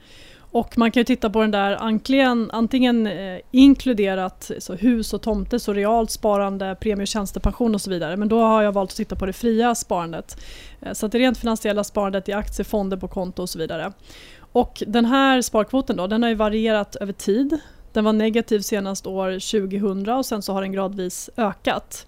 Och 0.55 0.77
man 0.77 0.91
kan 0.91 1.01
ju 1.01 1.05
titta 1.05 1.29
på 1.29 1.41
den 1.41 1.51
där 1.51 1.75
antingen, 1.75 2.51
antingen 2.51 3.07
eh, 3.07 3.39
inkluderat 3.51 4.51
så 4.59 4.73
hus 4.73 5.13
och 5.13 5.21
tomte, 5.21 5.59
så 5.59 5.73
realt 5.73 6.11
sparande, 6.11 6.75
premie 6.79 7.01
och 7.01 7.07
tjänstepension 7.07 7.75
och 7.75 7.81
så 7.81 7.89
vidare. 7.89 8.17
Men 8.17 8.27
då 8.27 8.39
har 8.39 8.63
jag 8.63 8.71
valt 8.71 8.91
att 8.91 8.97
titta 8.97 9.15
på 9.15 9.25
det 9.25 9.33
fria 9.33 9.75
sparandet. 9.75 10.43
Eh, 10.81 10.93
så 10.93 11.05
att 11.05 11.11
det 11.11 11.19
rent 11.19 11.37
finansiella 11.37 11.83
sparandet 11.83 12.29
i 12.29 12.33
aktier, 12.33 12.63
fonder 12.63 12.97
på 12.97 13.07
konto 13.07 13.41
och 13.41 13.49
så 13.49 13.59
vidare. 13.59 13.93
Och 14.39 14.83
den 14.87 15.05
här 15.05 15.41
sparkvoten 15.41 15.97
då, 15.97 16.07
den 16.07 16.23
har 16.23 16.29
ju 16.29 16.35
varierat 16.35 16.95
över 16.95 17.13
tid. 17.13 17.59
Den 17.93 18.03
var 18.03 18.13
negativ 18.13 18.59
senast 18.59 19.07
år 19.07 19.31
2000 19.31 20.09
och 20.09 20.25
sen 20.25 20.41
så 20.41 20.53
har 20.53 20.61
den 20.61 20.71
gradvis 20.71 21.29
ökat. 21.37 22.07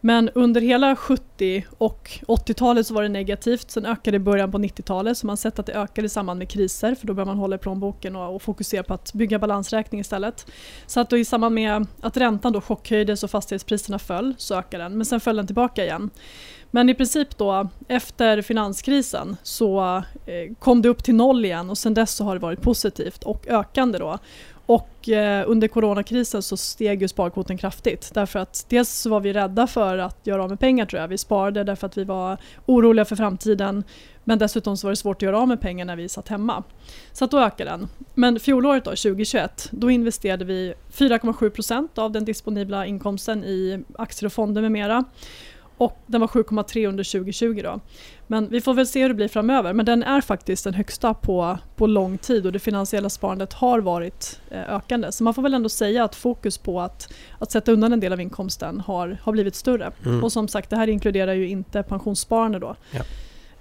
Men 0.00 0.28
under 0.28 0.60
hela 0.60 0.96
70 0.96 1.64
och 1.78 2.10
80-talet 2.26 2.86
så 2.86 2.94
var 2.94 3.02
det 3.02 3.08
negativt. 3.08 3.70
Sen 3.70 3.86
ökade 3.86 4.10
det 4.10 4.16
i 4.16 4.24
början 4.24 4.52
på 4.52 4.58
90-talet 4.58 5.18
så 5.18 5.26
man 5.26 5.32
har 5.32 5.36
sett 5.36 5.58
att 5.58 5.66
det 5.66 5.72
ökade 5.72 6.06
i 6.06 6.08
samband 6.08 6.38
med 6.38 6.48
kriser 6.48 6.94
för 6.94 7.06
då 7.06 7.14
börjar 7.14 7.26
man 7.26 7.38
hålla 7.38 7.56
i 7.56 7.58
plånboken 7.58 8.16
och, 8.16 8.34
och 8.34 8.42
fokusera 8.42 8.82
på 8.82 8.94
att 8.94 9.12
bygga 9.12 9.38
balansräkning 9.38 10.00
istället. 10.00 10.46
Så 10.86 11.00
att 11.00 11.10
då 11.10 11.16
i 11.16 11.24
samband 11.24 11.54
med 11.54 11.86
att 12.00 12.16
räntan 12.16 12.52
då 12.52 12.60
chockhöjdes 12.60 13.24
och 13.24 13.30
fastighetspriserna 13.30 13.98
föll 13.98 14.34
så 14.38 14.54
ökade 14.54 14.84
den 14.84 14.96
men 14.96 15.06
sen 15.06 15.20
föll 15.20 15.36
den 15.36 15.46
tillbaka 15.46 15.84
igen. 15.84 16.10
Men 16.70 16.88
i 16.88 16.94
princip 16.94 17.38
då 17.38 17.68
efter 17.88 18.42
finanskrisen 18.42 19.36
så 19.42 19.96
eh, 20.26 20.54
kom 20.58 20.82
det 20.82 20.88
upp 20.88 21.04
till 21.04 21.14
noll 21.14 21.44
igen 21.44 21.70
och 21.70 21.78
sen 21.78 21.94
dess 21.94 22.14
så 22.14 22.24
har 22.24 22.34
det 22.34 22.40
varit 22.40 22.62
positivt 22.62 23.24
och 23.24 23.46
ökande 23.48 23.98
då. 23.98 24.18
Och 24.68 25.08
eh, 25.08 25.44
under 25.46 25.68
coronakrisen 25.68 26.42
så 26.42 26.56
steg 26.56 27.02
ju 27.02 27.08
sparkvoten 27.08 27.58
kraftigt 27.58 28.10
därför 28.14 28.38
att 28.38 28.66
dels 28.68 28.90
så 28.90 29.10
var 29.10 29.20
vi 29.20 29.32
rädda 29.32 29.66
för 29.66 29.98
att 29.98 30.26
göra 30.26 30.42
av 30.42 30.48
med 30.48 30.60
pengar 30.60 30.86
tror 30.86 31.00
jag. 31.00 31.08
Vi 31.08 31.18
sparade 31.18 31.64
därför 31.64 31.86
att 31.86 31.98
vi 31.98 32.04
var 32.04 32.36
oroliga 32.66 33.04
för 33.04 33.16
framtiden 33.16 33.84
men 34.24 34.38
dessutom 34.38 34.76
så 34.76 34.86
var 34.86 34.92
det 34.92 34.96
svårt 34.96 35.16
att 35.16 35.22
göra 35.22 35.40
av 35.40 35.48
med 35.48 35.60
pengar 35.60 35.84
när 35.84 35.96
vi 35.96 36.08
satt 36.08 36.28
hemma. 36.28 36.62
Så 37.12 37.24
att 37.24 37.30
då 37.30 37.40
ökade 37.40 37.70
den. 37.70 37.88
Men 38.14 38.40
fjolåret 38.40 38.84
då, 38.84 38.90
2021, 38.90 39.68
då 39.70 39.90
investerade 39.90 40.44
vi 40.44 40.74
4,7% 40.92 41.98
av 41.98 42.12
den 42.12 42.24
disponibla 42.24 42.86
inkomsten 42.86 43.44
i 43.44 43.84
aktier 43.98 44.26
och 44.26 44.32
fonder 44.32 44.62
med 44.62 44.72
mera. 44.72 45.04
Och 45.78 45.98
den 46.06 46.20
var 46.20 46.28
7,3 46.28 46.88
under 46.88 47.04
2020 47.04 47.60
då. 47.64 47.80
Men 48.26 48.48
vi 48.48 48.60
får 48.60 48.74
väl 48.74 48.86
se 48.86 49.02
hur 49.02 49.08
det 49.08 49.14
blir 49.14 49.28
framöver. 49.28 49.72
Men 49.72 49.86
den 49.86 50.02
är 50.02 50.20
faktiskt 50.20 50.64
den 50.64 50.74
högsta 50.74 51.14
på, 51.14 51.58
på 51.76 51.86
lång 51.86 52.18
tid 52.18 52.46
och 52.46 52.52
det 52.52 52.58
finansiella 52.58 53.10
sparandet 53.10 53.52
har 53.52 53.80
varit 53.80 54.40
eh, 54.50 54.74
ökande. 54.74 55.12
Så 55.12 55.24
man 55.24 55.34
får 55.34 55.42
väl 55.42 55.54
ändå 55.54 55.68
säga 55.68 56.04
att 56.04 56.14
fokus 56.14 56.58
på 56.58 56.80
att, 56.80 57.12
att 57.38 57.50
sätta 57.50 57.72
undan 57.72 57.92
en 57.92 58.00
del 58.00 58.12
av 58.12 58.20
inkomsten 58.20 58.80
har, 58.80 59.18
har 59.22 59.32
blivit 59.32 59.54
större. 59.54 59.92
Mm. 60.04 60.24
Och 60.24 60.32
som 60.32 60.48
sagt, 60.48 60.70
det 60.70 60.76
här 60.76 60.88
inkluderar 60.88 61.32
ju 61.32 61.48
inte 61.48 61.82
pensionssparande 61.82 62.58
då. 62.58 62.76
Ja. 62.90 63.02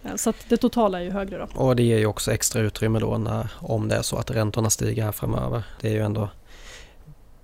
Eh, 0.03 0.15
så 0.15 0.33
det 0.49 0.57
totala 0.57 0.99
är 0.99 1.03
ju 1.03 1.11
högre 1.11 1.37
då. 1.37 1.61
Och 1.61 1.75
det 1.75 1.83
ger 1.83 1.97
ju 1.97 2.05
också 2.05 2.31
extra 2.31 2.61
utrymme 2.61 2.99
då 2.99 3.17
när, 3.17 3.51
om 3.59 3.87
det 3.87 3.95
är 3.95 4.01
så 4.01 4.17
att 4.17 4.31
räntorna 4.31 4.69
stiger 4.69 5.03
här 5.03 5.11
framöver. 5.11 5.63
Det 5.81 5.87
är 5.87 5.93
ju 5.93 6.01
ändå 6.01 6.29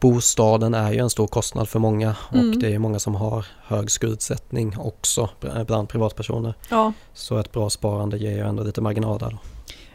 bostaden 0.04 0.74
är 0.74 0.92
ju 0.92 1.00
en 1.00 1.10
stor 1.10 1.28
kostnad 1.28 1.70
för 1.70 1.80
många 1.80 2.16
och 2.30 2.36
mm. 2.36 2.60
det 2.60 2.74
är 2.74 2.80
många 2.80 3.00
som 3.00 3.16
har 3.16 3.46
hög 3.64 3.92
skuldsättning 3.92 4.76
också 4.80 5.30
bland 5.68 5.90
privatpersoner. 5.90 6.54
Ja. 6.70 6.94
Så 7.14 7.38
ett 7.38 7.52
bra 7.52 7.70
sparande 7.70 8.18
ger 8.18 8.32
ju 8.32 8.40
ändå 8.40 8.64
lite 8.64 8.82
marginal 8.82 9.20
där. 9.20 9.30
Då. 9.30 9.38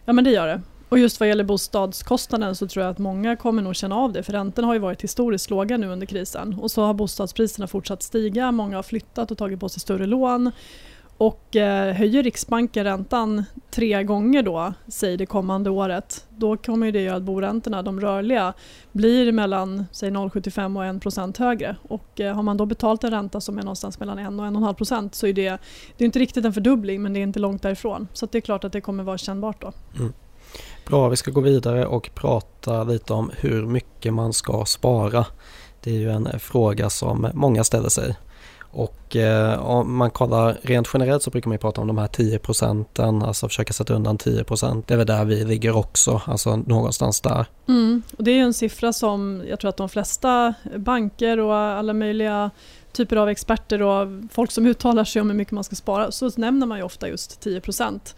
Ja 0.04 0.12
men 0.12 0.24
det 0.24 0.30
gör 0.30 0.46
det. 0.46 0.60
Och 0.88 0.98
just 0.98 1.20
vad 1.20 1.28
gäller 1.28 1.44
bostadskostnaden 1.44 2.54
så 2.54 2.68
tror 2.68 2.84
jag 2.84 2.90
att 2.90 2.98
många 2.98 3.36
kommer 3.36 3.62
nog 3.62 3.76
känna 3.76 3.96
av 3.96 4.12
det 4.12 4.22
för 4.22 4.32
räntorna 4.32 4.66
har 4.66 4.74
ju 4.74 4.80
varit 4.80 5.04
historiskt 5.04 5.50
låga 5.50 5.76
nu 5.76 5.88
under 5.88 6.06
krisen 6.06 6.58
och 6.60 6.70
så 6.70 6.82
har 6.82 6.94
bostadspriserna 6.94 7.66
fortsatt 7.66 8.02
stiga, 8.02 8.52
många 8.52 8.76
har 8.76 8.82
flyttat 8.82 9.30
och 9.30 9.38
tagit 9.38 9.60
på 9.60 9.68
sig 9.68 9.80
större 9.80 10.06
lån 10.06 10.52
och 11.18 11.56
eh, 11.56 11.94
höjer 11.94 12.22
Riksbanken 12.22 12.84
räntan 12.84 13.44
tre 13.70 14.02
gånger 14.02 14.42
då, 14.42 14.72
säg 14.88 15.16
det 15.16 15.26
kommande 15.26 15.70
året, 15.70 16.26
då 16.37 16.56
kommer 16.56 16.92
det 16.92 17.00
göra 17.00 17.16
att 17.16 17.22
boräntorna, 17.22 17.82
de 17.82 18.00
rörliga, 18.00 18.52
blir 18.92 19.32
mellan 19.32 19.87
0,75 19.92 20.76
och 20.76 21.28
1 21.28 21.37
högre. 21.37 21.76
Och 21.82 22.20
eh, 22.20 22.34
har 22.34 22.42
man 22.42 22.56
då 22.56 22.66
betalt 22.66 23.04
en 23.04 23.10
ränta 23.10 23.40
som 23.40 23.58
är 23.58 23.62
någonstans 23.62 24.00
mellan 24.00 24.18
1 24.18 24.26
och 24.26 24.32
1,5 24.32 25.10
så 25.12 25.26
är 25.26 25.32
det, 25.32 25.58
det 25.96 26.04
är 26.04 26.06
inte 26.06 26.18
riktigt 26.18 26.44
en 26.44 26.52
fördubbling 26.52 27.02
men 27.02 27.12
det 27.12 27.20
är 27.20 27.22
inte 27.22 27.38
långt 27.38 27.62
därifrån. 27.62 28.08
Så 28.12 28.26
det 28.26 28.38
är 28.38 28.42
klart 28.42 28.64
att 28.64 28.72
det 28.72 28.80
kommer 28.80 29.04
vara 29.04 29.18
kännbart 29.18 29.60
då. 29.62 29.72
Mm. 29.98 30.12
Bra, 30.87 31.08
vi 31.08 31.16
ska 31.16 31.30
gå 31.30 31.40
vidare 31.40 31.87
och 31.87 32.10
prata 32.14 32.84
lite 32.84 33.12
om 33.12 33.30
hur 33.37 33.66
mycket 33.66 34.14
man 34.14 34.32
ska 34.32 34.64
spara. 34.64 35.26
Det 35.82 35.90
är 35.90 35.98
ju 35.98 36.10
en 36.10 36.26
eh, 36.26 36.38
fråga 36.38 36.90
som 36.90 37.30
många 37.34 37.64
ställer 37.64 37.88
sig. 37.88 38.16
Och 38.70 39.16
eh, 39.16 39.66
om 39.66 39.96
man 39.96 40.10
kollar 40.10 40.56
rent 40.62 40.88
generellt 40.94 41.22
så 41.22 41.30
brukar 41.30 41.48
man 41.48 41.58
prata 41.58 41.80
om 41.80 41.87
de 41.87 41.98
här 41.98 42.06
10 42.06 42.38
procenten, 42.38 43.22
alltså 43.22 43.48
försöka 43.48 43.72
sätta 43.72 43.94
undan 43.94 44.18
10 44.18 44.44
procent. 44.44 44.88
Det 44.88 44.94
är 44.94 44.98
väl 44.98 45.06
där 45.06 45.25
vi 45.25 45.44
ligger 45.44 45.76
också, 45.76 46.22
alltså 46.25 46.56
någonstans 46.56 47.20
där. 47.20 47.46
Mm. 47.68 48.02
Och 48.18 48.25
det 48.25 48.30
är 48.30 48.42
en 48.42 48.54
siffra 48.54 48.92
som 48.92 49.42
jag 49.48 49.60
tror 49.60 49.68
att 49.68 49.76
de 49.76 49.88
flesta 49.88 50.54
banker 50.76 51.38
och 51.40 51.54
alla 51.54 51.92
möjliga 51.92 52.50
typer 52.92 53.16
av 53.16 53.28
experter 53.28 53.82
och 53.82 54.08
folk 54.32 54.50
som 54.50 54.66
uttalar 54.66 55.04
sig 55.04 55.22
om 55.22 55.30
hur 55.30 55.37
mycket 55.37 55.52
man 55.52 55.64
ska 55.64 55.76
spara 55.76 56.10
så 56.10 56.30
nämner 56.37 56.66
man 56.66 56.78
ju 56.78 56.84
ofta 56.84 57.08
just 57.08 57.40
10 57.40 57.60
procent 57.60 58.14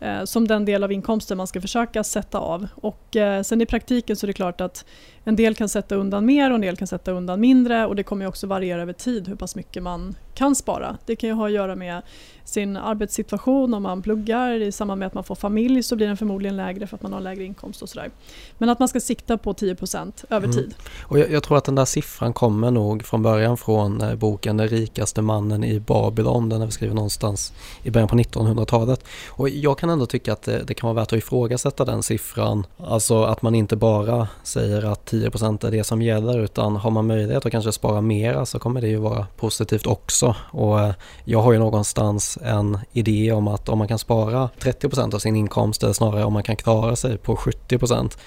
Eh, 0.00 0.24
som 0.24 0.48
den 0.48 0.64
del 0.64 0.84
av 0.84 0.92
inkomsten 0.92 1.36
man 1.36 1.46
ska 1.46 1.60
försöka 1.60 2.04
sätta 2.04 2.38
av. 2.38 2.66
Och 2.74 3.16
eh, 3.16 3.42
sen 3.42 3.60
i 3.60 3.66
praktiken 3.66 4.16
så 4.16 4.26
är 4.26 4.26
det 4.26 4.32
klart 4.32 4.60
att 4.60 4.84
en 5.24 5.36
del 5.36 5.54
kan 5.54 5.68
sätta 5.68 5.94
undan 5.94 6.26
mer 6.26 6.50
och 6.50 6.54
en 6.54 6.60
del 6.60 6.76
kan 6.76 6.86
sätta 6.86 7.12
undan 7.12 7.40
mindre 7.40 7.86
och 7.86 7.96
det 7.96 8.02
kommer 8.02 8.26
också 8.26 8.46
variera 8.46 8.82
över 8.82 8.92
tid 8.92 9.28
hur 9.28 9.36
pass 9.36 9.56
mycket 9.56 9.82
man 9.82 10.14
kan 10.34 10.54
spara. 10.54 10.98
Det 11.06 11.16
kan 11.16 11.28
ju 11.28 11.34
ha 11.34 11.46
att 11.46 11.52
göra 11.52 11.74
med 11.74 12.02
sin 12.44 12.76
arbetssituation, 12.76 13.74
om 13.74 13.82
man 13.82 14.02
pluggar 14.02 14.62
i 14.62 14.72
samband 14.72 14.98
med 14.98 15.06
att 15.06 15.14
man 15.14 15.24
får 15.24 15.34
familj 15.34 15.82
så 15.82 15.96
blir 15.96 16.06
den 16.06 16.16
förmodligen 16.16 16.56
lägre 16.56 16.86
för 16.86 16.96
att 16.96 17.02
man 17.02 17.12
har 17.12 17.20
lägre 17.20 17.44
inkomst 17.44 17.82
och 17.82 17.88
sådär. 17.88 18.10
Men 18.58 18.68
att 18.68 18.78
man 18.78 18.88
ska 18.88 19.00
sikta 19.00 19.38
på 19.38 19.52
10% 19.52 20.24
över 20.30 20.46
mm. 20.46 20.56
tid. 20.56 20.74
Och 21.02 21.18
jag, 21.18 21.30
jag, 21.30 21.42
tror 21.42 21.58
att 21.58 21.64
den 21.64 21.74
där 21.74 21.84
siffran 21.84 22.32
kommer 22.32 22.70
nog 22.70 23.04
från 23.04 23.22
början 23.22 23.56
från 23.56 24.00
eh, 24.00 24.14
boken 24.14 24.56
Den 24.56 24.68
rikaste 24.68 25.22
mannen 25.22 25.64
i 25.64 25.80
Babylon. 25.80 26.48
Den 26.48 26.62
är 26.62 26.70
skriven 26.70 26.96
någonstans 26.96 27.52
i 27.82 27.90
början 27.90 28.08
på 28.08 28.16
1900-talet. 28.16 29.04
Och 29.28 29.48
jag 29.48 29.78
kan 29.78 29.90
ändå 29.90 30.06
tycka 30.06 30.32
att 30.32 30.42
det, 30.42 30.62
det 30.66 30.74
kan 30.74 30.86
vara 30.86 31.02
värt 31.02 31.12
att 31.12 31.18
ifrågasätta 31.18 31.84
den 31.84 32.02
siffran. 32.02 32.66
Alltså 32.78 33.24
att 33.24 33.42
man 33.42 33.54
inte 33.54 33.76
bara 33.76 34.28
säger 34.42 34.84
att 34.92 35.12
10% 35.12 35.66
är 35.66 35.70
det 35.70 35.84
som 35.84 36.02
gäller 36.02 36.38
utan 36.38 36.76
har 36.76 36.90
man 36.90 37.06
möjlighet 37.06 37.46
att 37.46 37.52
kanske 37.52 37.72
spara 37.72 38.00
mera 38.00 38.46
så 38.46 38.58
kommer 38.58 38.80
det 38.80 38.88
ju 38.88 38.96
vara 38.96 39.26
positivt 39.36 39.86
också. 39.86 40.23
Och 40.32 40.80
eh, 40.80 40.92
jag 41.24 41.42
har 41.42 41.52
ju 41.52 41.58
någonstans 41.58 42.38
en 42.42 42.78
idé 42.92 43.32
om 43.32 43.48
att 43.48 43.68
om 43.68 43.78
man 43.78 43.88
kan 43.88 43.98
spara 43.98 44.48
30% 44.60 45.14
av 45.14 45.18
sin 45.18 45.36
inkomst 45.36 45.82
eller 45.82 45.92
snarare 45.92 46.24
om 46.24 46.32
man 46.32 46.42
kan 46.42 46.56
klara 46.56 46.96
sig 46.96 47.18
på 47.18 47.36
70% 47.36 48.18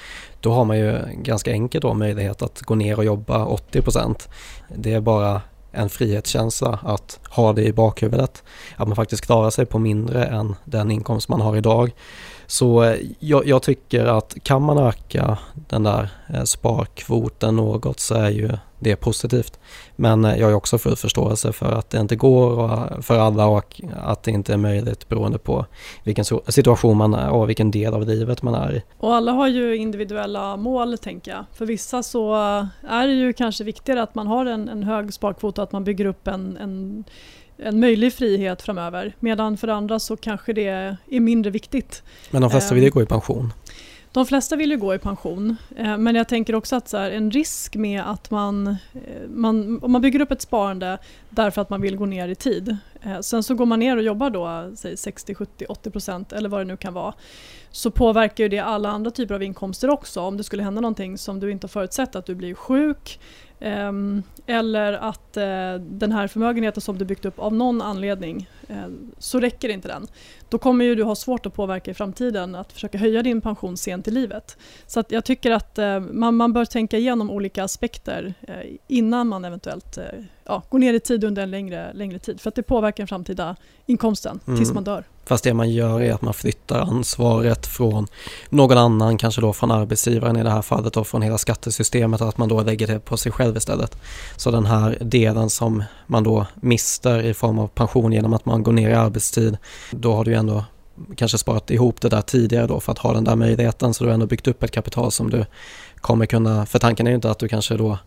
då 0.42 0.52
har 0.52 0.66
man 0.66 0.78
ju 0.78 1.00
ganska 1.14 1.52
enkelt 1.52 1.82
då 1.82 1.94
möjlighet 1.94 2.42
att 2.42 2.62
gå 2.62 2.76
ner 2.76 2.98
och 2.98 3.06
jobba 3.06 3.46
80% 3.46 4.28
Det 4.76 4.94
är 4.94 5.02
bara 5.02 5.42
en 5.72 5.90
frihetskänsla 5.90 6.80
att 6.84 7.20
ha 7.30 7.54
det 7.54 7.64
i 7.64 7.74
bakhuvudet. 7.74 8.44
Att 8.76 8.88
man 8.88 8.96
faktiskt 8.96 9.26
klarar 9.26 9.50
sig 9.50 9.66
på 9.66 9.80
mindre 9.80 10.26
än 10.26 10.56
den 10.66 10.92
inkomst 10.92 11.30
man 11.30 11.42
har 11.42 11.58
idag. 11.58 11.92
Så 12.48 12.84
eh, 12.84 12.98
jag, 13.20 13.48
jag, 13.48 13.62
tycker 13.62 14.06
att 14.06 14.36
kan 14.44 14.62
man 14.62 14.78
öka 14.78 15.38
den 15.54 15.84
där 15.84 16.10
sparkvoten 16.46 17.56
något 17.56 18.00
så 18.00 18.16
är 18.16 18.30
ju 18.30 18.50
det 18.80 18.96
positivt. 18.96 19.60
Men 19.96 20.26
eh, 20.26 20.40
jag 20.40 20.48
har 20.48 20.54
också 20.54 20.78
full 20.78 20.96
förståelse 20.96 21.54
för 21.54 21.72
att 21.72 21.90
det 21.90 22.00
inte 22.00 22.16
går 22.16 23.02
för 23.02 23.20
alla 23.20 23.46
och 23.46 23.82
att 23.96 24.24
det 24.24 24.32
inte 24.32 24.54
är 24.54 24.58
möjligt 24.58 25.10
beroende 25.10 25.38
på 25.38 25.66
vilken 26.04 26.26
situation 26.48 26.98
man 26.98 27.14
är 27.14 27.30
och 27.30 27.50
vilken 27.50 27.72
del 27.72 27.94
av 27.94 28.08
livet 28.08 28.42
man 28.42 28.56
är 28.56 28.76
i. 28.76 28.84
Och 28.98 29.16
alla 29.16 29.32
har 29.32 29.48
ju 29.48 29.76
individuella 29.76 30.58
mål 30.58 30.98
tänker 30.98 31.32
jag. 31.32 31.46
För 31.54 31.66
vissa 31.66 32.04
så 32.04 32.36
är 32.88 33.08
det 33.08 33.14
ju 33.14 33.34
kanske 33.34 33.64
viktigare 33.64 34.02
att 34.02 34.16
man 34.16 34.28
har 34.28 34.46
en, 34.46 34.70
en 34.70 34.84
hög 34.84 35.14
sparkvot 35.14 35.58
och 35.58 35.64
att 35.64 35.72
man 35.72 35.84
bygger 35.84 36.06
upp 36.06 36.28
en, 36.28 36.58
en 36.58 37.04
en 37.60 37.80
möjlig 37.80 38.14
frihet 38.14 38.62
framöver. 38.62 39.16
Medan 39.20 39.58
för 39.58 39.68
andra 39.68 40.00
så 40.00 40.18
kanske 40.18 40.54
det 40.54 40.68
är 40.68 41.20
mindre 41.20 41.52
viktigt. 41.52 42.04
Men 42.32 42.42
de 42.42 42.52
flesta 42.52 42.76
vill 42.76 42.84
ju 42.84 42.88
ehm, 42.88 42.94
gå 42.94 43.02
i 43.02 43.06
pension. 43.06 43.54
De 44.18 44.26
flesta 44.26 44.56
vill 44.56 44.72
ju 44.72 44.78
gå 44.78 44.96
i 44.96 45.00
pension. 45.00 45.58
Eh, 45.76 45.98
men 45.98 46.16
jag 46.16 46.28
tänker 46.28 46.56
också 46.56 46.76
att 46.76 46.88
så 46.88 46.98
här, 46.98 47.12
en 47.12 47.32
risk 47.32 47.76
med 47.76 48.02
att 48.12 48.32
man, 48.32 48.68
eh, 48.68 49.28
man, 49.30 49.80
om 49.84 49.92
man 49.92 50.02
bygger 50.02 50.22
upp 50.22 50.32
ett 50.32 50.42
sparande 50.42 50.98
därför 51.30 51.62
att 51.62 51.70
man 51.70 51.82
vill 51.82 51.98
gå 51.98 52.06
ner 52.06 52.28
i 52.28 52.36
tid. 52.36 52.78
Eh, 53.02 53.20
sen 53.20 53.44
så 53.44 53.56
går 53.56 53.66
man 53.66 53.80
ner 53.80 53.98
och 53.98 54.04
jobbar 54.04 54.30
då 54.30 54.72
säg 54.76 54.98
60, 54.98 55.36
70, 55.36 55.66
80 55.70 55.92
procent 55.92 56.34
eller 56.34 56.50
vad 56.50 56.62
det 56.62 56.66
nu 56.66 56.78
kan 56.78 56.94
vara. 56.94 57.14
Så 57.72 57.92
påverkar 57.92 58.44
ju 58.44 58.50
det 58.50 58.60
alla 58.60 58.90
andra 58.90 59.12
typer 59.12 59.36
av 59.36 59.44
inkomster 59.44 59.90
också. 59.90 60.22
Om 60.22 60.38
det 60.38 60.44
skulle 60.44 60.64
hända 60.64 60.82
någonting 60.82 61.18
som 61.18 61.40
du 61.40 61.52
inte 61.52 61.66
har 61.66 61.70
förutsett, 61.70 62.16
att 62.16 62.26
du 62.26 62.36
blir 62.36 62.54
sjuk 62.54 63.20
Ehm, 63.60 64.24
eller 64.46 64.94
att 64.94 65.38
eh, 65.38 65.74
den 65.80 66.12
här 66.12 66.28
förmögenheten 66.28 66.82
som 66.82 66.98
du 66.98 67.06
byggt 67.06 67.26
upp 67.26 67.40
av 67.40 67.54
någon 67.54 67.82
anledning 67.82 68.50
eh, 68.68 68.88
så 69.18 69.40
räcker 69.40 69.70
inte 69.70 69.88
den. 69.88 70.08
Då 70.50 70.58
kommer 70.58 70.86
ju 70.86 70.96
du 70.96 71.04
ha 71.04 71.16
svårt 71.16 71.46
att 71.46 71.54
påverka 71.54 71.92
i 71.92 71.94
framtiden 71.94 72.56
att 72.56 72.74
försöka 72.74 72.98
höja 72.98 73.24
din 73.24 73.42
pension 73.42 73.78
sent 73.78 74.08
i 74.08 74.12
livet. 74.12 74.58
Så 74.88 75.04
jag 75.10 75.26
tycker 75.26 75.52
att 75.52 75.78
eh, 75.78 76.00
man, 76.00 76.36
man, 76.36 76.54
bör 76.54 76.66
tänka 76.66 76.98
igenom 76.98 77.32
olika 77.32 77.64
aspekter 77.64 78.34
innan 78.88 79.28
man 79.28 79.46
eventuellt 79.46 79.98
ja, 80.48 80.64
går 80.70 80.80
ner 80.80 80.94
i 80.94 81.00
tid 81.00 81.24
under 81.24 81.44
en 81.44 81.52
längre, 81.52 81.94
längre 81.94 82.20
tid. 82.20 82.42
För 82.42 82.50
att 82.50 82.56
det 82.56 82.64
påverkar 82.64 82.98
den 82.98 83.08
framtida 83.08 83.56
inkomsten 83.86 84.40
mm. 84.48 84.60
tills 84.60 84.74
man 84.74 84.84
dör. 84.84 85.04
Fast 85.26 85.44
det 85.44 85.54
man 85.54 85.72
gör 85.72 86.02
är 86.02 86.14
att 86.14 86.22
man 86.22 86.34
flyttar 86.34 86.80
ansvaret 86.80 87.68
från 87.68 88.08
någon 88.50 88.78
annan, 88.78 89.18
kanske 89.18 89.42
då 89.42 89.54
från 89.54 89.72
arbetsgivaren 89.72 90.38
i 90.38 90.44
det 90.44 90.50
här 90.50 90.62
fallet 90.62 90.98
och 90.98 91.08
från 91.08 91.22
hela 91.22 91.38
skattesystemet, 91.38 92.22
att 92.22 92.38
man 92.38 92.50
då 92.50 92.62
lägger 92.62 92.88
det 92.88 93.00
på 93.00 93.18
sig 93.18 93.32
själv 93.32 93.58
istället. 93.58 93.98
Så 94.36 94.52
den 94.52 94.66
här 94.66 94.98
delen 95.02 95.50
som 95.50 95.84
man 96.08 96.24
då 96.24 96.46
mister 96.56 97.24
i 97.24 97.34
form 97.34 97.60
av 97.60 97.68
pension 97.68 98.14
genom 98.14 98.34
att 98.34 98.46
man 98.46 98.64
går 98.64 98.72
ner 98.72 98.90
i 98.90 98.94
arbetstid, 98.94 99.58
då 99.92 100.14
har 100.14 100.24
du 100.24 100.32
ju 100.32 100.38
ändå 100.38 100.66
kanske 101.16 101.38
sparat 101.38 101.72
ihop 101.72 102.02
det 102.02 102.10
där 102.10 102.22
tidigare 102.22 102.68
då 102.68 102.80
för 102.80 102.92
att 102.92 102.98
ha 102.98 103.14
den 103.14 103.24
där 103.24 103.36
möjligheten 103.36 103.94
så 103.94 104.04
du 104.04 104.10
har 104.10 104.14
ändå 104.14 104.26
byggt 104.26 104.48
upp 104.48 104.64
ett 104.64 104.72
kapital 104.72 105.12
som 105.12 105.30
du 105.30 105.46
kommer 105.96 106.26
kunna, 106.26 106.66
för 106.66 106.80
tanken 106.80 107.08
är 107.08 107.12
ju 107.12 107.16
inte 107.16 107.32
att 107.32 107.40
du 107.40 107.48
kanske 107.48 107.78
då 107.78 107.98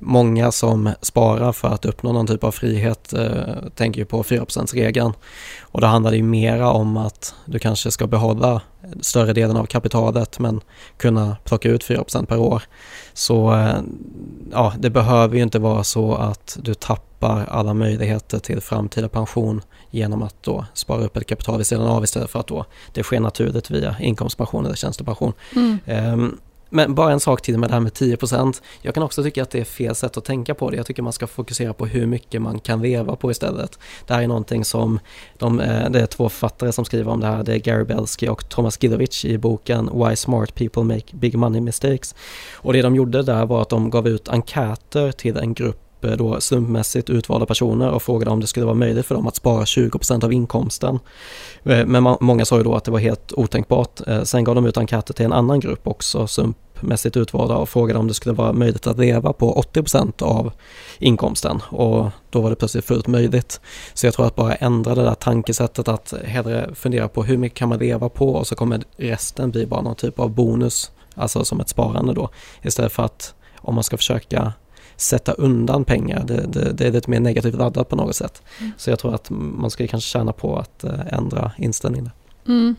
Många 0.00 0.52
som 0.52 0.90
sparar 1.00 1.52
för 1.52 1.68
att 1.68 1.84
uppnå 1.84 2.12
någon 2.12 2.26
typ 2.26 2.44
av 2.44 2.50
frihet 2.50 3.12
eh, 3.12 3.30
tänker 3.74 4.00
ju 4.00 4.04
på 4.04 4.22
4%-regeln. 4.22 5.12
Och 5.60 5.80
då 5.80 5.86
handlar 5.86 6.10
det 6.10 6.16
ju 6.16 6.22
mera 6.22 6.70
om 6.70 6.96
att 6.96 7.34
du 7.44 7.58
kanske 7.58 7.90
ska 7.90 8.06
behålla 8.06 8.62
större 9.00 9.32
delen 9.32 9.56
av 9.56 9.66
kapitalet 9.66 10.38
men 10.38 10.60
kunna 10.96 11.36
plocka 11.44 11.68
ut 11.68 11.84
4% 11.84 12.26
per 12.26 12.38
år. 12.38 12.62
Så 13.12 13.54
eh, 13.54 13.78
ja, 14.52 14.72
det 14.78 14.90
behöver 14.90 15.36
ju 15.36 15.42
inte 15.42 15.58
vara 15.58 15.84
så 15.84 16.14
att 16.14 16.58
du 16.62 16.74
tappar 16.74 17.46
alla 17.46 17.74
möjligheter 17.74 18.38
till 18.38 18.60
framtida 18.60 19.08
pension 19.08 19.62
genom 19.90 20.22
att 20.22 20.42
då 20.42 20.66
spara 20.74 21.00
upp 21.04 21.16
ett 21.16 21.26
kapital 21.26 21.56
vid 21.56 21.66
sidan 21.66 21.86
av 21.86 22.04
istället 22.04 22.30
för 22.30 22.40
att 22.40 22.46
då 22.46 22.64
det 22.92 23.02
sker 23.02 23.20
naturligt 23.20 23.70
via 23.70 23.96
inkomstpension 24.00 24.66
eller 24.66 24.76
tjänstepension. 24.76 25.32
Mm. 25.56 25.78
Um, 26.12 26.38
men 26.70 26.94
bara 26.94 27.12
en 27.12 27.20
sak 27.20 27.42
till 27.42 27.58
med 27.58 27.70
det 27.70 27.72
här 27.72 27.80
med 27.80 27.92
10%. 27.92 28.62
Jag 28.82 28.94
kan 28.94 29.02
också 29.02 29.22
tycka 29.22 29.42
att 29.42 29.50
det 29.50 29.60
är 29.60 29.64
fel 29.64 29.94
sätt 29.94 30.16
att 30.16 30.24
tänka 30.24 30.54
på 30.54 30.70
det. 30.70 30.76
Jag 30.76 30.86
tycker 30.86 31.02
man 31.02 31.12
ska 31.12 31.26
fokusera 31.26 31.72
på 31.72 31.86
hur 31.86 32.06
mycket 32.06 32.42
man 32.42 32.58
kan 32.58 32.82
leva 32.82 33.16
på 33.16 33.30
istället. 33.30 33.78
Det 34.06 34.14
här 34.14 34.22
är 34.22 34.28
någonting 34.28 34.64
som 34.64 35.00
de, 35.38 35.60
eh, 35.60 35.90
det 35.90 36.00
är 36.00 36.06
två 36.06 36.28
författare 36.28 36.72
som 36.72 36.84
skriver 36.84 37.12
om 37.12 37.20
det 37.20 37.26
här. 37.26 37.42
Det 37.42 37.54
är 37.54 37.58
Gary 37.58 37.84
Belsky 37.84 38.28
och 38.28 38.48
Thomas 38.48 38.82
Gilovich 38.82 39.24
i 39.24 39.38
boken 39.38 39.90
Why 39.94 40.16
Smart 40.16 40.54
People 40.54 40.82
Make 40.82 41.06
Big 41.12 41.34
Money 41.34 41.60
Mistakes. 41.60 42.14
Och 42.54 42.72
det 42.72 42.82
de 42.82 42.96
gjorde 42.96 43.22
där 43.22 43.46
var 43.46 43.62
att 43.62 43.68
de 43.68 43.90
gav 43.90 44.08
ut 44.08 44.28
enkäter 44.28 45.12
till 45.12 45.36
en 45.36 45.54
grupp 45.54 45.87
upp 45.98 46.04
eh, 46.04 46.16
då 46.16 46.40
slumpmässigt 46.40 47.10
utvalda 47.10 47.46
personer 47.46 47.90
och 47.90 48.02
frågade 48.02 48.30
om 48.30 48.40
det 48.40 48.46
skulle 48.46 48.66
vara 48.66 48.74
möjligt 48.74 49.06
för 49.06 49.14
dem 49.14 49.26
att 49.26 49.36
spara 49.36 49.64
20% 49.64 50.24
av 50.24 50.32
inkomsten. 50.32 50.98
Eh, 51.64 51.86
men 51.86 52.16
många 52.20 52.44
sa 52.44 52.56
ju 52.56 52.62
då 52.62 52.74
att 52.74 52.84
det 52.84 52.90
var 52.90 52.98
helt 52.98 53.32
otänkbart. 53.32 54.00
Eh, 54.06 54.22
sen 54.22 54.44
gav 54.44 54.54
de 54.54 54.66
ut 54.66 54.76
enkäter 54.76 55.14
till 55.14 55.24
en 55.24 55.32
annan 55.32 55.60
grupp 55.60 55.86
också, 55.86 56.26
slumpmässigt 56.26 57.16
utvalda 57.16 57.56
och 57.56 57.68
frågade 57.68 57.98
om 57.98 58.08
det 58.08 58.14
skulle 58.14 58.34
vara 58.34 58.52
möjligt 58.52 58.86
att 58.86 58.98
leva 58.98 59.32
på 59.32 59.62
80% 59.74 60.22
av 60.22 60.52
inkomsten 60.98 61.60
och 61.70 62.10
då 62.30 62.40
var 62.40 62.50
det 62.50 62.56
plötsligt 62.56 62.84
fullt 62.84 63.06
möjligt. 63.06 63.60
Så 63.94 64.06
jag 64.06 64.14
tror 64.14 64.26
att 64.26 64.36
bara 64.36 64.54
ändra 64.54 64.94
det 64.94 65.02
där 65.02 65.14
tankesättet 65.14 65.88
att 65.88 66.14
hellre 66.24 66.70
fundera 66.74 67.08
på 67.08 67.22
hur 67.22 67.36
mycket 67.36 67.58
kan 67.58 67.68
man 67.68 67.78
leva 67.78 68.08
på 68.08 68.34
och 68.34 68.46
så 68.46 68.54
kommer 68.54 68.82
resten 68.96 69.50
bli 69.50 69.66
bara 69.66 69.80
någon 69.80 69.94
typ 69.94 70.18
av 70.18 70.30
bonus, 70.30 70.90
alltså 71.14 71.44
som 71.44 71.60
ett 71.60 71.68
sparande 71.68 72.14
då, 72.14 72.28
istället 72.62 72.92
för 72.92 73.02
att 73.02 73.34
om 73.60 73.74
man 73.74 73.84
ska 73.84 73.96
försöka 73.96 74.52
sätta 75.00 75.32
undan 75.32 75.84
pengar. 75.84 76.24
Det, 76.26 76.46
det, 76.46 76.72
det 76.72 76.86
är 76.86 76.92
lite 76.92 77.10
mer 77.10 77.20
negativt 77.20 77.54
laddat 77.54 77.88
på 77.88 77.96
något 77.96 78.16
sätt. 78.16 78.42
Mm. 78.60 78.72
Så 78.76 78.90
jag 78.90 78.98
tror 78.98 79.14
att 79.14 79.30
man 79.30 79.70
ska 79.70 79.86
kanske 79.86 80.10
tjäna 80.10 80.32
på 80.32 80.56
att 80.56 80.84
eh, 80.84 81.14
ändra 81.14 81.52
inställningen. 81.58 82.10
Mm. 82.46 82.76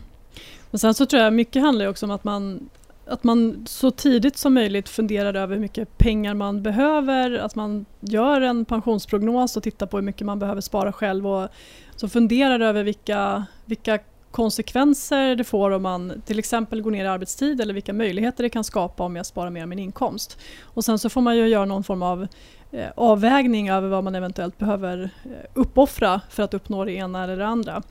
Och 0.70 0.80
sen 0.80 0.94
så 0.94 1.06
tror 1.06 1.22
jag 1.22 1.32
mycket 1.32 1.62
handlar 1.62 1.86
också 1.86 2.06
om 2.06 2.10
att 2.10 2.24
man 2.24 2.68
att 3.06 3.24
man 3.24 3.66
så 3.66 3.90
tidigt 3.90 4.38
som 4.38 4.54
möjligt 4.54 4.88
funderar 4.88 5.34
över 5.34 5.54
hur 5.54 5.60
mycket 5.60 5.98
pengar 5.98 6.34
man 6.34 6.62
behöver, 6.62 7.38
att 7.38 7.54
man 7.54 7.84
gör 8.00 8.40
en 8.40 8.64
pensionsprognos 8.64 9.56
och 9.56 9.62
tittar 9.62 9.86
på 9.86 9.96
hur 9.96 10.04
mycket 10.04 10.26
man 10.26 10.38
behöver 10.38 10.60
spara 10.60 10.92
själv 10.92 11.26
och 11.26 11.48
så 11.96 12.08
funderar 12.08 12.60
över 12.60 12.84
vilka, 12.84 13.46
vilka 13.64 13.98
konsekvenser 14.30 15.36
det 15.36 15.44
får 15.44 15.70
om 15.70 15.82
man 15.82 16.22
till 16.26 16.38
exempel 16.38 16.82
går 16.82 16.90
ner 16.90 17.04
i 17.04 17.08
arbetstid 17.08 17.60
eller 17.60 17.74
vilka 17.74 17.92
möjligheter 17.92 18.42
det 18.42 18.48
kan 18.48 18.64
skapa 18.64 19.02
om 19.02 19.16
jag 19.16 19.26
sparar 19.26 19.50
mer 19.50 19.62
av 19.62 19.68
min 19.68 19.78
inkomst. 19.78 20.38
Och 20.62 20.84
sen 20.84 20.98
så 20.98 21.08
får 21.08 21.20
man 21.20 21.36
ju 21.36 21.48
göra 21.48 21.64
någon 21.64 21.84
form 21.84 22.02
av 22.02 22.26
Eh, 22.72 22.88
avvägning 22.94 23.70
över 23.70 23.88
vad 23.88 24.04
man 24.04 24.14
eventuellt 24.14 24.58
behöver 24.58 25.10
eh, 25.24 25.30
uppoffra 25.54 26.20
för 26.30 26.42
att 26.42 26.54
uppnå 26.54 26.84
det 26.84 26.92
ena 26.92 27.24
eller 27.24 27.36
det 27.36 27.46
andra. 27.46 27.82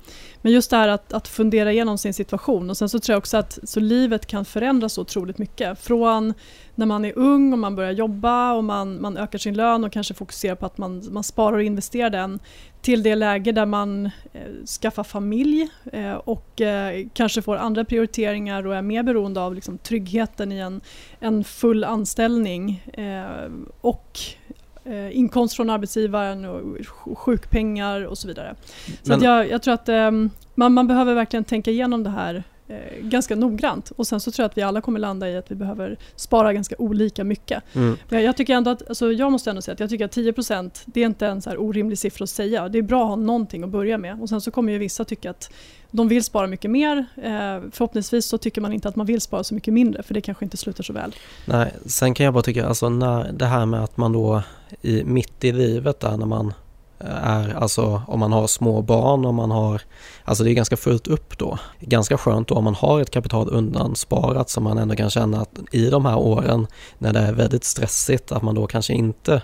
Men 0.41 0.51
just 0.51 0.69
det 0.69 0.77
här 0.77 0.87
att, 0.87 1.13
att 1.13 1.27
fundera 1.27 1.71
igenom 1.71 1.97
sin 1.97 2.13
situation 2.13 2.69
och 2.69 2.77
sen 2.77 2.89
så 2.89 2.99
tror 2.99 3.13
jag 3.13 3.17
också 3.17 3.37
att 3.37 3.59
så 3.63 3.79
livet 3.79 4.25
kan 4.25 4.45
förändras 4.45 4.93
så 4.93 5.01
otroligt 5.01 5.37
mycket. 5.37 5.79
Från 5.79 6.33
när 6.75 6.85
man 6.85 7.05
är 7.05 7.13
ung 7.17 7.53
och 7.53 7.59
man 7.59 7.75
börjar 7.75 7.91
jobba 7.91 8.53
och 8.53 8.63
man, 8.63 9.01
man 9.01 9.17
ökar 9.17 9.39
sin 9.39 9.53
lön 9.53 9.83
och 9.83 9.91
kanske 9.91 10.13
fokuserar 10.13 10.55
på 10.55 10.65
att 10.65 10.77
man, 10.77 11.03
man 11.11 11.23
sparar 11.23 11.57
och 11.57 11.63
investerar 11.63 12.09
den 12.09 12.39
till 12.81 13.03
det 13.03 13.15
läge 13.15 13.51
där 13.51 13.65
man 13.65 14.05
eh, 14.05 14.65
skaffar 14.81 15.03
familj 15.03 15.69
eh, 15.93 16.13
och 16.13 16.61
eh, 16.61 17.07
kanske 17.13 17.41
får 17.41 17.55
andra 17.55 17.85
prioriteringar 17.85 18.67
och 18.67 18.75
är 18.75 18.81
mer 18.81 19.03
beroende 19.03 19.41
av 19.41 19.55
liksom, 19.55 19.77
tryggheten 19.77 20.51
i 20.51 20.59
en, 20.59 20.81
en 21.19 21.43
full 21.43 21.83
anställning 21.83 22.83
eh, 22.93 23.51
och 23.81 24.19
eh, 24.89 25.17
inkomst 25.17 25.55
från 25.55 25.69
arbetsgivaren 25.69 26.45
och 26.45 27.17
sjukpengar 27.17 28.05
och 28.05 28.17
så 28.17 28.27
vidare. 28.27 28.55
Så 29.03 29.11
Men, 29.11 29.21
jag, 29.21 29.49
jag, 29.49 29.61
tror 29.61 29.73
att 29.73 29.89
eh, 29.89 30.11
man, 30.55 30.73
man 30.73 30.87
behöver 30.87 31.13
verkligen 31.13 31.43
tänka 31.43 31.71
igenom 31.71 32.03
det 32.03 32.09
här 32.09 32.43
eh, 32.67 32.75
ganska 33.01 33.35
noggrant. 33.35 33.91
Och 33.91 34.07
sen 34.07 34.19
så 34.19 34.31
tror 34.31 34.43
jag 34.43 34.49
att 34.49 34.57
vi 34.57 34.61
alla 34.61 34.81
kommer 34.81 34.99
landa 34.99 35.29
i 35.29 35.37
att 35.37 35.51
vi 35.51 35.55
behöver 35.55 35.97
spara 36.15 36.53
ganska 36.53 36.75
olika 36.77 37.23
mycket. 37.23 37.63
Mm. 37.75 37.97
Men 38.09 38.23
jag, 38.23 38.37
tycker 38.37 38.53
ändå 38.53 38.71
att, 38.71 38.89
alltså 38.89 39.11
jag 39.11 39.31
måste 39.31 39.49
ändå 39.49 39.61
säga 39.61 39.73
att 39.73 39.79
jag 39.79 39.89
tycker 39.89 40.05
att 40.05 40.15
10% 40.15 40.71
det 40.85 41.01
är 41.01 41.05
inte 41.05 41.27
en 41.27 41.41
så 41.41 41.57
orimlig 41.57 41.97
siffra 41.97 42.23
att 42.23 42.29
säga. 42.29 42.69
Det 42.69 42.77
är 42.77 42.81
bra 42.81 43.03
att 43.03 43.09
ha 43.09 43.15
någonting 43.15 43.63
att 43.63 43.69
börja 43.69 43.97
med. 43.97 44.21
Och 44.21 44.29
sen 44.29 44.41
så 44.41 44.51
kommer 44.51 44.73
ju 44.73 44.79
vissa 44.79 45.05
tycka 45.05 45.29
att 45.29 45.51
de 45.91 46.07
vill 46.07 46.23
spara 46.23 46.47
mycket 46.47 46.71
mer. 46.71 46.97
Eh, 47.15 47.69
förhoppningsvis 47.71 48.25
så 48.25 48.37
tycker 48.37 48.61
man 48.61 48.73
inte 48.73 48.89
att 48.89 48.95
man 48.95 49.05
vill 49.05 49.21
spara 49.21 49.43
så 49.43 49.53
mycket 49.53 49.73
mindre 49.73 50.03
för 50.03 50.13
det 50.13 50.21
kanske 50.21 50.45
inte 50.45 50.57
slutar 50.57 50.83
så 50.83 50.93
väl. 50.93 51.15
Nej, 51.45 51.73
sen 51.85 52.13
kan 52.13 52.23
jag 52.23 52.33
bara 52.33 52.43
tycka 52.43 52.67
alltså 52.67 52.89
när 52.89 53.31
det 53.31 53.45
här 53.45 53.65
med 53.65 53.83
att 53.83 53.97
man 53.97 54.13
då 54.13 54.41
i, 54.81 55.03
mitt 55.03 55.43
i 55.43 55.51
livet 55.51 55.99
där 55.99 56.17
när 56.17 56.25
man 56.25 56.53
eh, 56.99 57.27
är, 57.27 57.53
alltså 57.53 58.01
om 58.07 58.19
man 58.19 58.31
har 58.31 58.47
små 58.47 58.81
barn, 58.81 59.25
om 59.25 59.35
man 59.35 59.51
har, 59.51 59.81
alltså 60.23 60.43
det 60.43 60.51
är 60.51 60.53
ganska 60.53 60.77
fullt 60.77 61.07
upp 61.07 61.37
då. 61.37 61.59
Ganska 61.79 62.17
skönt 62.17 62.47
då 62.47 62.55
om 62.55 62.63
man 62.63 62.75
har 62.75 63.01
ett 63.01 63.11
kapital 63.11 63.49
undansparat 63.49 64.49
som 64.49 64.63
man 64.63 64.77
ändå 64.77 64.95
kan 64.95 65.09
känna 65.09 65.41
att 65.41 65.59
i 65.71 65.89
de 65.89 66.05
här 66.05 66.17
åren 66.17 66.67
när 66.97 67.13
det 67.13 67.19
är 67.19 67.33
väldigt 67.33 67.63
stressigt, 67.63 68.31
att 68.31 68.43
man 68.43 68.55
då 68.55 68.67
kanske 68.67 68.93
inte 68.93 69.41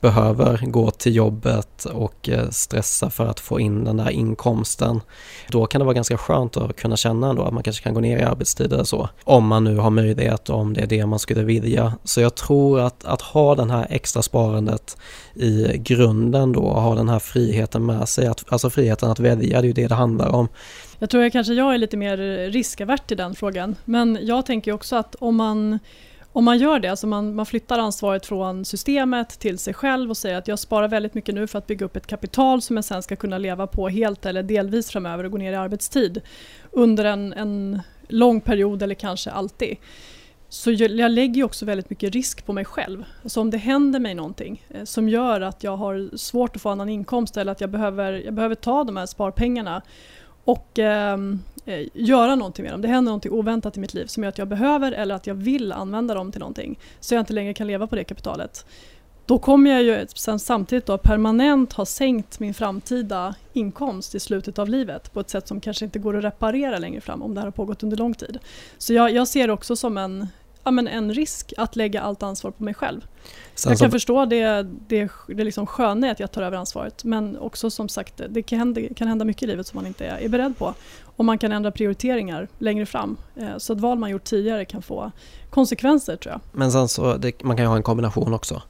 behöver 0.00 0.66
gå 0.66 0.90
till 0.90 1.16
jobbet 1.16 1.84
och 1.84 2.28
eh, 2.28 2.48
stressa 2.50 3.10
för 3.10 3.26
att 3.26 3.40
få 3.40 3.60
in 3.60 3.84
den 3.84 3.96
där 3.96 4.10
inkomsten. 4.10 5.00
Då 5.48 5.66
kan 5.66 5.78
det 5.78 5.84
vara 5.84 5.94
ganska 5.94 6.16
skönt 6.16 6.56
att 6.56 6.76
kunna 6.76 6.96
känna 6.96 7.30
ändå 7.30 7.42
att 7.42 7.54
man 7.54 7.62
kanske 7.62 7.82
kan 7.82 7.94
gå 7.94 8.00
ner 8.00 8.18
i 8.18 8.22
arbetstid 8.22 8.72
eller 8.72 8.84
så. 8.84 9.08
Om 9.24 9.46
man 9.46 9.64
nu 9.64 9.76
har 9.76 9.90
möjlighet, 9.90 10.50
och 10.50 10.58
om 10.58 10.74
det 10.74 10.80
är 10.80 10.86
det 10.86 11.06
man 11.06 11.18
skulle 11.18 11.42
vilja. 11.42 11.92
Så 12.04 12.20
jag 12.20 12.34
tror 12.34 12.80
att, 12.80 13.04
att 13.04 13.22
ha 13.22 13.54
den 13.54 13.70
här 13.70 13.86
extra 13.90 14.22
sparandet 14.22 14.96
i 15.34 15.78
grunden 15.78 16.52
då, 16.52 16.60
och 16.60 16.82
ha 16.82 16.94
den 16.94 17.08
här 17.08 17.18
friheten 17.18 17.86
med 17.86 18.08
sig, 18.08 18.26
att, 18.26 18.44
alltså 18.48 18.70
friheten 18.70 19.10
att 19.10 19.20
välja, 19.20 19.60
det 19.60 19.64
är 19.64 19.68
ju 19.68 19.72
det 19.72 19.86
det 19.86 19.94
handlar 19.94 20.28
om. 20.28 20.48
Jag 20.98 21.10
tror 21.10 21.22
jag 21.22 21.32
kanske 21.32 21.52
jag 21.54 21.74
är 21.74 21.78
lite 21.78 21.96
mer 21.96 22.16
riskavert 22.50 23.12
i 23.12 23.14
den 23.14 23.34
frågan, 23.34 23.76
men 23.84 24.18
jag 24.22 24.46
tänker 24.46 24.72
också 24.72 24.96
att 24.96 25.14
om 25.14 25.36
man 25.36 25.78
om 26.32 26.44
man 26.44 26.58
gör 26.58 26.78
det, 26.78 26.88
alltså 26.88 27.06
man, 27.06 27.34
man 27.34 27.46
flyttar 27.46 27.78
ansvaret 27.78 28.26
från 28.26 28.64
systemet 28.64 29.28
till 29.28 29.58
sig 29.58 29.74
själv 29.74 30.10
och 30.10 30.16
säger 30.16 30.38
att 30.38 30.48
jag 30.48 30.58
sparar 30.58 30.88
väldigt 30.88 31.14
mycket 31.14 31.34
nu 31.34 31.46
för 31.46 31.58
att 31.58 31.66
bygga 31.66 31.86
upp 31.86 31.96
ett 31.96 32.06
kapital 32.06 32.62
som 32.62 32.76
jag 32.76 32.84
sen 32.84 33.02
ska 33.02 33.16
kunna 33.16 33.38
leva 33.38 33.66
på 33.66 33.88
helt 33.88 34.26
eller 34.26 34.42
delvis 34.42 34.90
framöver 34.90 35.24
och 35.24 35.30
gå 35.30 35.38
ner 35.38 35.52
i 35.52 35.56
arbetstid 35.56 36.20
under 36.70 37.04
en, 37.04 37.32
en 37.32 37.82
lång 38.08 38.40
period 38.40 38.82
eller 38.82 38.94
kanske 38.94 39.30
alltid. 39.30 39.76
Så 40.48 40.70
jag, 40.70 40.90
jag 40.90 41.10
lägger 41.10 41.44
också 41.44 41.64
väldigt 41.64 41.90
mycket 41.90 42.12
risk 42.12 42.46
på 42.46 42.52
mig 42.52 42.64
själv. 42.64 43.04
Alltså 43.22 43.40
om 43.40 43.50
det 43.50 43.58
händer 43.58 44.00
mig 44.00 44.14
någonting 44.14 44.64
eh, 44.68 44.84
som 44.84 45.08
gör 45.08 45.40
att 45.40 45.64
jag 45.64 45.76
har 45.76 46.16
svårt 46.16 46.56
att 46.56 46.62
få 46.62 46.68
annan 46.68 46.88
inkomst 46.88 47.36
eller 47.36 47.52
att 47.52 47.60
jag 47.60 47.70
behöver, 47.70 48.12
jag 48.12 48.34
behöver 48.34 48.54
ta 48.54 48.84
de 48.84 48.96
här 48.96 49.06
sparpengarna 49.06 49.82
och 50.44 50.78
ehm, 50.78 51.42
eh, 51.66 51.88
göra 51.94 52.34
någonting 52.34 52.62
med 52.62 52.72
dem. 52.72 52.82
Det 52.82 52.88
händer 52.88 53.10
någonting 53.10 53.32
oväntat 53.32 53.76
i 53.76 53.80
mitt 53.80 53.94
liv 53.94 54.06
som 54.06 54.22
gör 54.22 54.28
att 54.28 54.38
jag 54.38 54.48
behöver 54.48 54.92
eller 54.92 55.14
att 55.14 55.26
jag 55.26 55.34
vill 55.34 55.72
använda 55.72 56.14
dem 56.14 56.32
till 56.32 56.40
någonting 56.40 56.78
så 57.00 57.14
jag 57.14 57.22
inte 57.22 57.32
längre 57.32 57.54
kan 57.54 57.66
leva 57.66 57.86
på 57.86 57.96
det 57.96 58.04
kapitalet. 58.04 58.66
Då 59.26 59.38
kommer 59.38 59.70
jag 59.70 59.82
ju 59.82 60.06
sen 60.14 60.38
samtidigt 60.38 60.86
då 60.86 60.98
permanent 60.98 61.72
ha 61.72 61.84
sänkt 61.84 62.40
min 62.40 62.54
framtida 62.54 63.34
inkomst 63.52 64.14
i 64.14 64.20
slutet 64.20 64.58
av 64.58 64.68
livet 64.68 65.12
på 65.12 65.20
ett 65.20 65.30
sätt 65.30 65.48
som 65.48 65.60
kanske 65.60 65.84
inte 65.84 65.98
går 65.98 66.16
att 66.16 66.24
reparera 66.24 66.78
längre 66.78 67.00
fram 67.00 67.22
om 67.22 67.34
det 67.34 67.40
här 67.40 67.46
har 67.46 67.52
pågått 67.52 67.82
under 67.82 67.96
lång 67.96 68.14
tid. 68.14 68.38
Så 68.78 68.92
jag, 68.92 69.12
jag 69.12 69.28
ser 69.28 69.46
det 69.46 69.52
också 69.52 69.76
som 69.76 69.98
en, 69.98 70.28
ja, 70.64 70.70
men 70.70 70.88
en 70.88 71.14
risk 71.14 71.52
att 71.56 71.76
lägga 71.76 72.00
allt 72.00 72.22
ansvar 72.22 72.50
på 72.50 72.64
mig 72.64 72.74
själv. 72.74 73.06
Sen 73.54 73.70
jag 73.70 73.78
kan 73.78 73.88
så... 73.88 73.92
förstå 73.92 74.24
det, 74.24 74.66
det, 74.88 75.10
det 75.28 75.44
liksom 75.44 75.66
sköna 75.66 76.06
i 76.06 76.10
att 76.10 76.20
jag 76.20 76.32
tar 76.32 76.42
över 76.42 76.56
ansvaret 76.56 77.04
men 77.04 77.38
också 77.38 77.70
som 77.70 77.88
sagt 77.88 78.20
det 78.28 78.42
kan 78.42 78.58
hända, 78.58 78.80
kan 78.96 79.08
hända 79.08 79.24
mycket 79.24 79.42
i 79.42 79.46
livet 79.46 79.66
som 79.66 79.76
man 79.76 79.86
inte 79.86 80.06
är, 80.06 80.18
är 80.18 80.28
beredd 80.28 80.58
på. 80.58 80.74
Och 81.16 81.24
man 81.24 81.38
kan 81.38 81.52
ändra 81.52 81.70
prioriteringar 81.70 82.48
längre 82.58 82.86
fram. 82.86 83.16
Eh, 83.36 83.56
så 83.58 83.72
att 83.72 83.80
val 83.80 83.98
man 83.98 84.10
gjort 84.10 84.24
tidigare 84.24 84.64
kan 84.64 84.82
få 84.82 85.12
konsekvenser 85.50 86.16
tror 86.16 86.32
jag. 86.32 86.40
Men 86.52 86.72
sen 86.72 86.88
så, 86.88 87.16
det, 87.16 87.42
man 87.42 87.56
kan 87.56 87.64
ju 87.64 87.68
ha 87.68 87.76
en 87.76 87.82
kombination 87.82 88.34
också. 88.34 88.62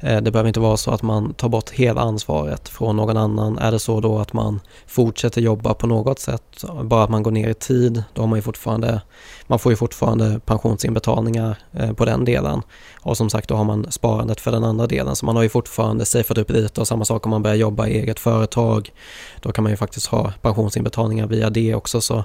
Eh, 0.00 0.20
det 0.20 0.30
behöver 0.30 0.48
inte 0.48 0.60
vara 0.60 0.76
så 0.76 0.90
att 0.90 1.02
man 1.02 1.34
tar 1.34 1.48
bort 1.48 1.70
hela 1.70 2.00
ansvaret 2.00 2.68
från 2.68 2.96
någon 2.96 3.16
annan. 3.16 3.58
Är 3.58 3.72
det 3.72 3.78
så 3.78 4.00
då 4.00 4.18
att 4.18 4.32
man 4.32 4.60
fortsätter 4.86 5.40
jobba 5.40 5.74
på 5.74 5.86
något 5.86 6.18
sätt, 6.18 6.64
bara 6.82 7.04
att 7.04 7.10
man 7.10 7.22
går 7.22 7.30
ner 7.30 7.48
i 7.48 7.54
tid, 7.54 8.02
då 8.14 8.22
har 8.22 8.26
man 8.26 8.38
ju 8.38 8.42
fortfarande, 8.42 9.00
man 9.46 9.58
får 9.58 9.72
ju 9.72 9.76
fortfarande 9.76 10.40
pensionsinbetalningar 10.44 11.58
eh, 11.72 11.92
på 11.92 12.04
den 12.04 12.24
delen. 12.24 12.62
Och 13.00 13.16
som 13.16 13.30
sagt, 13.30 13.48
då 13.48 13.54
har 13.54 13.64
man 13.64 13.86
sparandet 13.90 14.40
för 14.40 14.52
den 14.52 14.64
andra 14.64 14.86
delen, 14.86 15.16
så 15.16 15.26
man 15.26 15.36
har 15.36 15.42
ju 15.42 15.48
fortfarande 15.48 16.04
safeat 16.04 16.38
upp 16.38 16.50
lite 16.50 16.80
och 16.80 16.88
samma 16.88 17.04
sak 17.04 17.26
om 17.26 17.30
man 17.30 17.42
börjar 17.42 17.56
jobba 17.56 17.86
i 17.86 17.98
eget 17.98 18.20
företag. 18.20 18.92
Då 19.40 19.52
kan 19.52 19.64
man 19.64 19.72
ju 19.72 19.76
faktiskt 19.76 20.06
ha 20.06 20.32
pensionsinbetalningar 20.42 21.26
via 21.26 21.50
det 21.50 21.74
också. 21.74 22.00
Så 22.00 22.24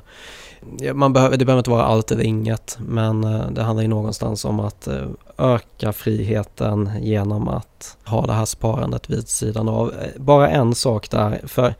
man 0.93 1.13
behöver, 1.13 1.38
det 1.38 1.45
behöver 1.45 1.60
inte 1.60 1.69
vara 1.69 1.84
allt 1.84 2.12
eller 2.12 2.23
inget, 2.23 2.78
men 2.80 3.23
eh, 3.23 3.52
det 3.52 3.63
handlar 3.63 3.82
ju 3.82 3.88
någonstans 3.89 4.45
om 4.45 4.60
att 4.60 4.88
eh, 4.88 5.08
öka 5.38 5.93
friheten 5.93 6.89
genom 7.02 7.47
att 7.47 7.97
ha 8.06 8.26
det 8.26 8.34
här 8.34 8.45
sparandet 8.45 9.10
vid 9.10 9.28
sidan 9.28 9.69
av. 9.69 9.93
Eh, 9.93 10.21
bara 10.21 10.49
en 10.49 10.76
sak 10.76 11.10
där, 11.10 11.41
för 11.47 11.76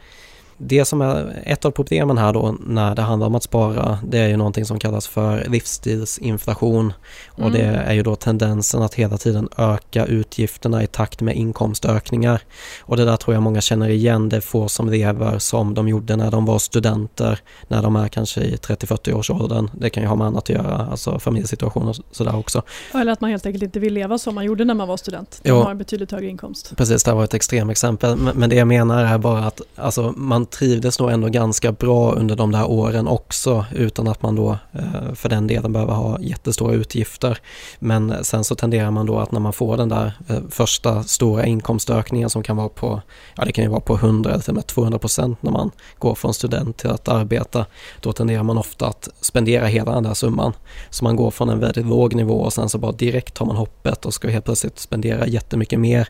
det 0.58 0.86
som 0.86 1.02
är 1.02 1.44
ett 1.44 1.66
av 1.66 1.72
problemen 1.72 2.18
här 2.18 2.34
då 2.34 2.56
när 2.66 2.96
det 2.96 3.02
handlar 3.02 3.28
om 3.28 3.36
att 3.36 3.44
spara, 3.44 4.00
det 4.08 4.18
är 4.18 4.28
ju 4.28 4.38
någonting 4.38 4.66
som 4.66 4.80
kallas 4.80 5.08
för 5.08 5.46
livsstilsinflation. 5.50 6.94
Och 7.28 7.40
mm. 7.40 7.54
det 7.54 7.62
är 7.62 7.94
ju 7.94 8.04
då 8.04 8.16
tendensen 8.16 8.82
att 8.82 8.94
hela 8.94 9.18
tiden 9.18 9.50
öka 9.58 10.06
utgifterna 10.06 10.84
i 10.84 10.88
takt 10.88 11.22
med 11.22 11.36
inkomstökningar. 11.36 12.42
Och 12.82 12.98
det 12.98 13.06
där 13.06 13.18
tror 13.18 13.34
jag 13.34 13.44
många 13.44 13.62
känner 13.62 13.90
igen, 13.90 14.30
det 14.30 14.38
är 14.38 14.42
få 14.42 14.68
som 14.68 14.90
lever 14.90 15.40
som 15.40 15.74
de 15.74 15.88
gjorde 15.88 16.16
när 16.16 16.32
de 16.32 16.46
var 16.46 16.60
studenter, 16.60 17.40
när 17.68 17.82
de 17.82 17.96
är 17.96 18.08
kanske 18.08 18.42
i 18.42 18.56
30-40 18.56 19.14
års 19.14 19.30
åldern. 19.30 19.70
Det 19.74 19.90
kan 19.90 20.04
ju 20.04 20.10
ha 20.10 20.16
med 20.16 20.28
annat 20.28 20.44
att 20.44 20.50
göra, 20.50 20.88
alltså 20.92 21.20
familjesituation 21.20 21.88
och 21.88 21.96
sådär 22.12 22.36
också. 22.36 22.62
Eller 22.94 23.12
att 23.12 23.22
man 23.22 23.30
helt 23.30 23.46
enkelt 23.46 23.64
inte 23.64 23.80
vill 23.80 23.94
leva 23.94 24.18
som 24.18 24.36
man 24.36 24.46
gjorde 24.46 24.66
när 24.66 24.74
man 24.74 24.88
var 24.88 24.98
student. 24.98 25.42
Man 25.46 25.62
har 25.62 25.72
en 25.72 25.78
betydligt 25.78 26.12
högre 26.12 26.28
inkomst. 26.28 26.74
Precis, 26.78 27.04
det 27.04 27.14
var 27.14 27.24
ett 27.24 27.34
extremexempel. 27.34 28.18
Men 28.36 28.50
det 28.50 28.56
jag 28.56 28.68
menar 28.68 29.04
är 29.04 29.18
bara 29.18 29.46
att 29.46 29.62
alltså, 29.76 30.14
man 30.18 30.46
trivdes 30.54 31.00
nog 31.00 31.12
ändå 31.12 31.28
ganska 31.28 31.72
bra 31.72 32.12
under 32.12 32.36
de 32.36 32.52
där 32.52 32.70
åren 32.70 33.08
också 33.08 33.66
utan 33.72 34.08
att 34.08 34.22
man 34.22 34.36
då 34.36 34.58
eh, 34.72 35.14
för 35.14 35.30
den 35.30 35.48
delen 35.48 35.74
behöver 35.74 35.94
ha 35.94 36.20
jättestora 36.20 36.74
utgifter. 36.74 37.38
Men 37.80 38.24
sen 38.24 38.44
så 38.44 38.56
tenderar 38.56 38.92
man 38.92 39.06
då 39.06 39.20
att 39.20 39.32
när 39.32 39.40
man 39.40 39.54
får 39.54 39.78
den 39.78 39.90
där 39.90 40.14
eh, 40.28 40.38
första 40.50 41.04
stora 41.04 41.46
inkomstökningen 41.46 42.30
som 42.30 42.44
kan 42.44 42.58
vara 42.58 42.70
på, 42.70 43.02
ja 43.36 43.46
det 43.46 43.52
kan 43.52 43.64
ju 43.64 43.70
vara 43.70 43.80
på 43.80 43.96
100 43.96 44.32
eller 44.32 44.42
till 44.42 44.52
och 44.52 44.56
med 44.56 44.68
200 44.68 45.00
procent 45.00 45.44
när 45.44 45.52
man 45.52 45.72
går 46.00 46.16
från 46.16 46.34
student 46.34 46.78
till 46.78 46.90
att 46.90 47.08
arbeta. 47.08 47.66
Då 48.02 48.14
tenderar 48.14 48.44
man 48.44 48.58
ofta 48.58 48.88
att 48.88 49.10
spendera 49.22 49.66
hela 49.66 49.92
den 49.92 50.04
där 50.04 50.14
summan. 50.14 50.54
Så 50.90 51.04
man 51.04 51.16
går 51.16 51.32
från 51.32 51.50
en 51.50 51.60
väldigt 51.60 51.86
låg 51.86 52.16
nivå 52.16 52.42
och 52.42 52.54
sen 52.54 52.70
så 52.70 52.78
bara 52.78 52.92
direkt 52.92 53.34
tar 53.34 53.46
man 53.46 53.56
hoppet 53.56 54.06
och 54.06 54.14
ska 54.14 54.30
helt 54.30 54.46
plötsligt 54.46 54.80
spendera 54.80 55.28
jättemycket 55.28 55.80
mer. 55.80 56.08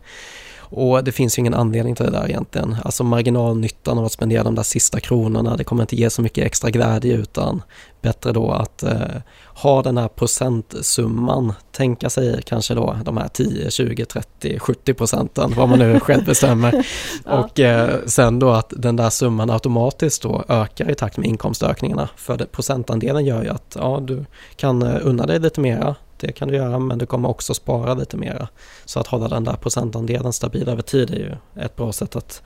Och 0.76 1.04
det 1.04 1.12
finns 1.12 1.38
ju 1.38 1.40
ingen 1.40 1.54
anledning 1.54 1.96
till 1.96 2.06
det 2.06 2.12
där 2.12 2.30
egentligen. 2.30 2.76
Alltså 2.84 3.04
marginalnyttan 3.04 3.98
av 3.98 4.06
att 4.06 4.12
spendera 4.12 4.44
de 4.44 4.56
där 4.56 4.64
sista 4.64 5.00
kronorna, 5.00 5.58
det 5.58 5.64
kommer 5.64 5.84
inte 5.84 5.96
ge 5.96 6.10
så 6.10 6.22
mycket 6.22 6.46
extra 6.46 6.70
glädje 6.70 7.14
utan 7.14 7.62
bättre 8.02 8.32
då 8.32 8.52
att 8.52 8.84
eh, 8.84 9.22
ha 9.56 9.82
den 9.82 9.98
här 9.98 10.08
procentsumman, 10.08 11.54
tänka 11.72 12.10
sig 12.10 12.42
kanske 12.46 12.74
då 12.74 12.98
de 13.06 13.18
här 13.18 13.28
10, 13.28 13.72
20, 13.72 14.06
30, 14.06 14.60
70 14.60 14.94
procenten, 14.94 15.54
vad 15.58 15.70
man 15.70 15.80
nu 15.80 16.00
själv 16.04 16.26
bestämmer. 16.26 16.86
ja. 17.26 17.40
Och 17.40 17.60
eh, 17.60 18.00
sen 18.06 18.40
då 18.40 18.50
att 18.50 18.74
den 18.78 18.96
där 18.96 19.10
summan 19.10 19.50
automatiskt 19.50 20.22
då 20.22 20.44
ökar 20.48 20.92
i 20.92 20.96
takt 20.96 21.18
med 21.18 21.30
inkomstökningarna. 21.30 22.10
För 22.16 22.38
det, 22.38 22.46
procentandelen 22.46 23.26
gör 23.26 23.44
ju 23.44 23.50
att 23.50 23.78
ja, 23.80 24.00
du 24.04 24.26
kan 24.56 24.82
eh, 24.82 24.96
unna 25.02 25.26
dig 25.26 25.40
lite 25.40 25.62
mera 25.62 25.96
det 26.24 26.32
kan 26.32 26.48
du 26.48 26.56
göra 26.56 26.80
men 26.80 26.98
du 26.98 27.06
kommer 27.06 27.30
också 27.30 27.54
spara 27.54 27.94
lite 27.94 28.18
mera. 28.18 28.48
Så 28.86 29.00
att 29.00 29.08
hålla 29.08 29.28
den 29.28 29.44
där 29.44 29.54
procentandelen 29.54 30.34
stabil 30.34 30.70
över 30.70 30.82
tid 30.82 31.12
är 31.12 31.16
ju 31.16 31.62
ett 31.64 31.76
bra 31.76 31.92
sätt 31.92 32.16
att 32.16 32.42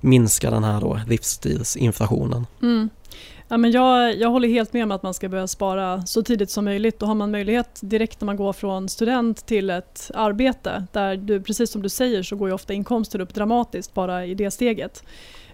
minska 0.00 0.50
den 0.50 0.64
här 0.64 0.80
då 0.80 1.00
livsstilsinflationen. 1.06 2.46
Mm. 2.62 2.90
Ja, 3.52 3.56
men 3.56 3.70
jag, 3.70 4.16
jag 4.16 4.30
håller 4.30 4.48
helt 4.48 4.72
med 4.72 4.84
om 4.84 4.90
att 4.90 5.02
man 5.02 5.14
ska 5.14 5.28
börja 5.28 5.46
spara 5.46 6.06
så 6.06 6.22
tidigt 6.22 6.50
som 6.50 6.64
möjligt 6.64 7.02
och 7.02 7.08
har 7.08 7.14
man 7.14 7.30
möjlighet 7.30 7.80
direkt 7.82 8.20
när 8.20 8.26
man 8.26 8.36
går 8.36 8.52
från 8.52 8.88
student 8.88 9.46
till 9.46 9.70
ett 9.70 10.10
arbete 10.14 10.86
där 10.92 11.16
du, 11.16 11.42
precis 11.42 11.70
som 11.70 11.82
du 11.82 11.88
säger 11.88 12.22
så 12.22 12.36
går 12.36 12.48
ju 12.48 12.54
ofta 12.54 12.72
inkomster 12.72 13.20
upp 13.20 13.34
dramatiskt 13.34 13.94
bara 13.94 14.26
i 14.26 14.34
det 14.34 14.50
steget. 14.50 15.04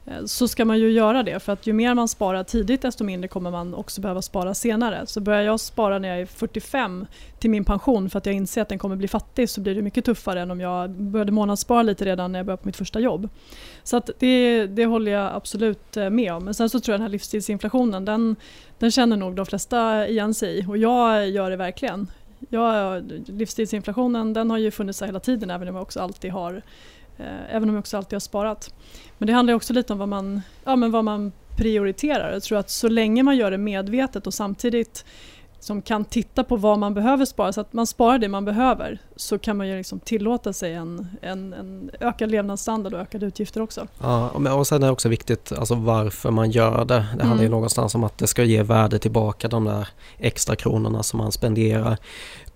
Eh, 0.07 0.25
så 0.25 0.49
ska 0.49 0.65
man 0.65 0.79
ju 0.79 0.91
göra 0.91 1.23
det 1.23 1.41
för 1.41 1.53
att 1.53 1.67
ju 1.67 1.73
mer 1.73 1.95
man 1.95 2.09
sparar 2.09 2.45
tidigt 2.45 2.83
desto 2.83 3.05
mindre 3.05 3.29
kommer 3.29 3.51
man 3.51 3.75
också 3.75 4.01
behöva 4.01 4.23
spara 4.23 4.55
senare. 4.55 5.07
Så 5.07 5.21
börjar 5.21 5.43
jag 5.43 5.61
spara 5.61 5.99
när 5.99 6.09
jag 6.09 6.21
är 6.21 6.27
45 6.27 7.07
till 7.39 7.51
min 7.51 7.65
pension 7.65 8.11
för 8.11 8.19
att 8.19 8.27
jag 8.27 8.35
inser 8.35 8.63
att 8.63 8.69
den 8.69 8.79
kommer 8.79 8.97
bli 8.97 9.09
fattig 9.09 9.51
så 9.51 9.61
blir 9.61 9.75
det 9.75 9.83
mycket 9.83 10.05
tuffare 10.05 10.41
än 10.41 10.51
om 10.51 10.61
jag 10.61 10.91
började 10.91 11.33
månadsspara 11.33 11.83
lite 11.83 12.05
redan 12.05 12.33
när 12.33 12.39
jag 12.39 12.47
började 12.47 12.63
på 12.63 12.69
mitt 12.69 12.77
första 12.77 13.01
jobb. 13.01 13.29
Så 13.83 13.97
att 13.97 14.11
det, 14.19 14.67
det 14.67 14.87
håller 14.87 15.13
jag 15.13 15.35
absolut 15.35 15.97
eh, 15.97 16.11
med 16.11 16.33
om. 16.33 16.45
Men 16.45 16.55
sen 16.55 16.71
så 16.71 16.81
tror 16.81 16.93
jag 16.93 17.01
den 17.01 17.07
här 17.07 17.13
livsstilsinflationen 17.13 18.05
den, 18.05 18.37
den 18.79 18.91
känner 18.91 19.17
nog 19.17 19.35
de 19.35 19.47
flesta 19.47 20.09
igen 20.09 20.35
sig 20.35 20.59
i 20.59 20.67
och 20.69 20.79
jag 20.79 21.31
gör 21.31 21.51
det 21.51 21.57
verkligen. 21.57 22.11
Jag, 22.49 23.03
livsstilsinflationen 23.27 24.33
den 24.33 24.51
har 24.51 24.59
ju 24.59 24.71
funnits 24.71 25.03
hela 25.03 25.21
tiden 25.21 25.51
även 25.51 25.69
om 25.69 25.75
jag 25.75 25.83
också 25.83 26.01
alltid 26.01 26.33
har 26.33 26.63
även 27.51 27.69
om 27.69 27.75
jag 27.75 27.81
också 27.81 27.97
alltid 27.97 28.13
har 28.13 28.21
sparat. 28.21 28.75
Men 29.19 29.27
det 29.27 29.33
handlar 29.33 29.55
också 29.55 29.73
lite 29.73 29.93
om 29.93 29.99
vad 29.99 30.09
man, 30.09 30.43
ja, 30.65 30.77
men 30.77 30.91
vad 30.91 31.05
man 31.05 31.33
prioriterar. 31.57 32.33
Jag 32.33 32.43
tror 32.43 32.59
att 32.59 32.71
så 32.71 32.89
länge 32.89 33.23
man 33.23 33.37
gör 33.37 33.51
det 33.51 33.59
medvetet 33.59 34.27
och 34.27 34.35
samtidigt 34.35 35.05
som 35.61 35.83
kan 35.83 36.05
titta 36.05 36.45
på 36.45 36.57
vad 36.57 36.79
man 36.79 36.95
behöver 36.95 37.25
spara, 37.25 37.53
så 37.53 37.61
att 37.61 37.73
man 37.73 37.87
sparar 37.87 38.19
det 38.19 38.29
man 38.29 38.45
behöver, 38.45 38.99
så 39.17 39.39
kan 39.39 39.57
man 39.57 39.69
ju 39.69 39.77
liksom 39.77 40.01
tillåta 40.01 40.53
sig 40.53 40.75
en, 40.75 41.09
en, 41.23 41.53
en 41.53 41.91
ökad 42.01 42.31
levnadsstandard 42.31 42.95
och 42.95 43.01
ökade 43.01 43.27
utgifter 43.27 43.61
också. 43.61 43.87
Ja, 44.01 44.31
och 44.31 44.67
sen 44.67 44.83
är 44.83 44.87
det 44.87 44.93
också 44.93 45.09
viktigt 45.09 45.53
alltså 45.53 45.75
varför 45.75 46.31
man 46.31 46.51
gör 46.51 46.85
det. 46.85 46.95
Det 46.95 47.01
handlar 47.03 47.25
mm. 47.27 47.43
ju 47.43 47.49
någonstans 47.49 47.95
om 47.95 48.05
att 48.05 48.19
det 48.19 48.27
ska 48.27 48.45
ge 48.45 48.63
värde 48.63 48.99
tillbaka 48.99 49.49
de 49.49 49.65
där 49.65 49.89
extra 50.19 50.57
kronorna 50.57 51.03
som 51.03 51.19
man 51.19 51.33
spenderar 51.33 51.97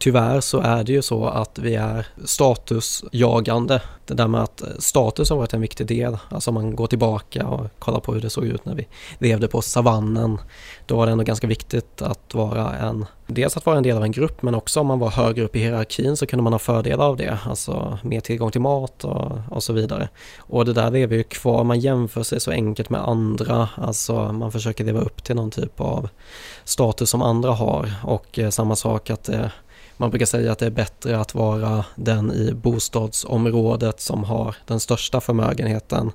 tyvärr 0.01 0.41
så 0.41 0.61
är 0.61 0.85
det 0.85 0.93
ju 0.93 1.03
så 1.03 1.27
att 1.27 1.59
vi 1.59 1.75
är 1.75 2.07
statusjagande. 2.25 3.83
Det 4.07 4.15
där 4.15 4.29
med 4.29 4.43
att 4.43 4.63
eh, 4.63 4.69
status 4.79 5.31
har 5.31 5.37
varit 5.37 5.55
en 5.55 5.61
viktig 5.61 5.87
del. 5.87 6.19
Alltså 6.29 6.51
om 6.51 6.55
man 6.55 6.77
går 6.77 6.87
tillbaka 6.87 7.47
och 7.47 7.67
kollar 7.79 8.01
på 8.01 8.15
hur 8.15 8.21
det 8.21 8.31
såg 8.31 8.45
ut 8.45 8.65
när 8.65 8.75
vi 8.75 8.89
levde 9.19 9.49
på 9.49 9.63
savannen. 9.63 10.39
Då 10.87 10.97
var 10.97 11.07
det 11.07 11.13
ändå 11.13 11.25
ganska 11.25 11.47
viktigt 11.47 12.03
att 12.03 12.35
vara 12.35 12.77
en, 12.77 13.07
dels 13.27 13.57
att 13.57 13.67
vara 13.67 13.77
en 13.77 13.83
del 13.83 13.97
av 13.97 14.05
en 14.05 14.13
grupp 14.13 14.43
men 14.43 14.55
också 14.55 14.81
om 14.81 14.87
man 14.87 14.99
var 14.99 15.11
högre 15.11 15.45
upp 15.45 15.57
i 15.57 15.59
hierarkin 15.59 16.17
så 16.17 16.27
kunde 16.27 16.43
man 16.43 16.53
ha 16.53 16.59
fördelar 16.59 17.05
av 17.05 17.17
det. 17.17 17.39
Alltså 17.47 17.99
mer 18.03 18.21
tillgång 18.21 18.51
till 18.51 18.61
mat 18.61 19.05
och, 19.05 19.33
och 19.51 19.63
så 19.63 19.73
vidare. 19.73 20.09
Och 20.39 20.65
det 20.65 20.73
där 20.73 20.91
lever 20.91 21.17
ju 21.17 21.23
kvar, 21.23 21.65
man 21.65 21.81
jämför 21.81 22.23
sig 22.23 22.41
så 22.41 22.51
enkelt 22.51 22.91
med 22.91 23.01
andra. 23.01 23.69
Alltså 23.75 24.33
man 24.33 24.53
försöker 24.53 24.85
leva 24.85 25.01
upp 25.01 25.25
till 25.25 25.37
någon 25.37 25.51
typ 25.51 25.81
av 25.81 26.09
status 26.65 27.11
som 27.11 27.23
andra 27.23 27.53
har 27.53 27.93
och 28.05 28.39
eh, 28.39 28.51
samma 28.51 28.77
sak 28.77 29.11
att 29.11 29.25
det 29.25 29.51
man 30.01 30.11
brukar 30.11 30.27
säga 30.27 30.53
att 30.53 30.59
det 30.59 30.67
är 30.67 30.71
bättre 30.71 31.21
att 31.21 31.35
vara 31.35 31.85
den 31.95 32.33
i 32.33 32.53
bostadsområdet 32.55 34.01
som 34.01 34.25
har 34.25 34.57
den 34.67 34.81
största 34.81 35.21
förmögenheten. 35.21 36.13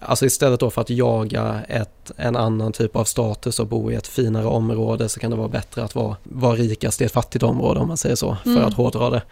Alltså 0.00 0.26
istället 0.26 0.60
då 0.60 0.70
för 0.70 0.80
att 0.80 0.90
jaga 0.90 1.60
ett, 1.68 2.10
en 2.16 2.36
annan 2.36 2.72
typ 2.72 2.96
av 2.96 3.04
status 3.04 3.60
och 3.60 3.66
bo 3.66 3.90
i 3.90 3.94
ett 3.94 4.06
finare 4.06 4.46
område 4.46 5.08
så 5.08 5.20
kan 5.20 5.30
det 5.30 5.36
vara 5.36 5.48
bättre 5.48 5.84
att 5.84 5.94
vara, 5.94 6.16
vara 6.22 6.54
rikast 6.54 7.00
i 7.00 7.04
ett 7.04 7.12
fattigt 7.12 7.42
område 7.42 7.80
om 7.80 7.88
man 7.88 7.96
säger 7.96 8.16
så, 8.16 8.36
för 8.42 8.50
mm. 8.50 8.64
att 8.64 8.74
hårdra 8.74 9.10
det. 9.10 9.22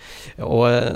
Och 0.42 0.70
eh, 0.70 0.92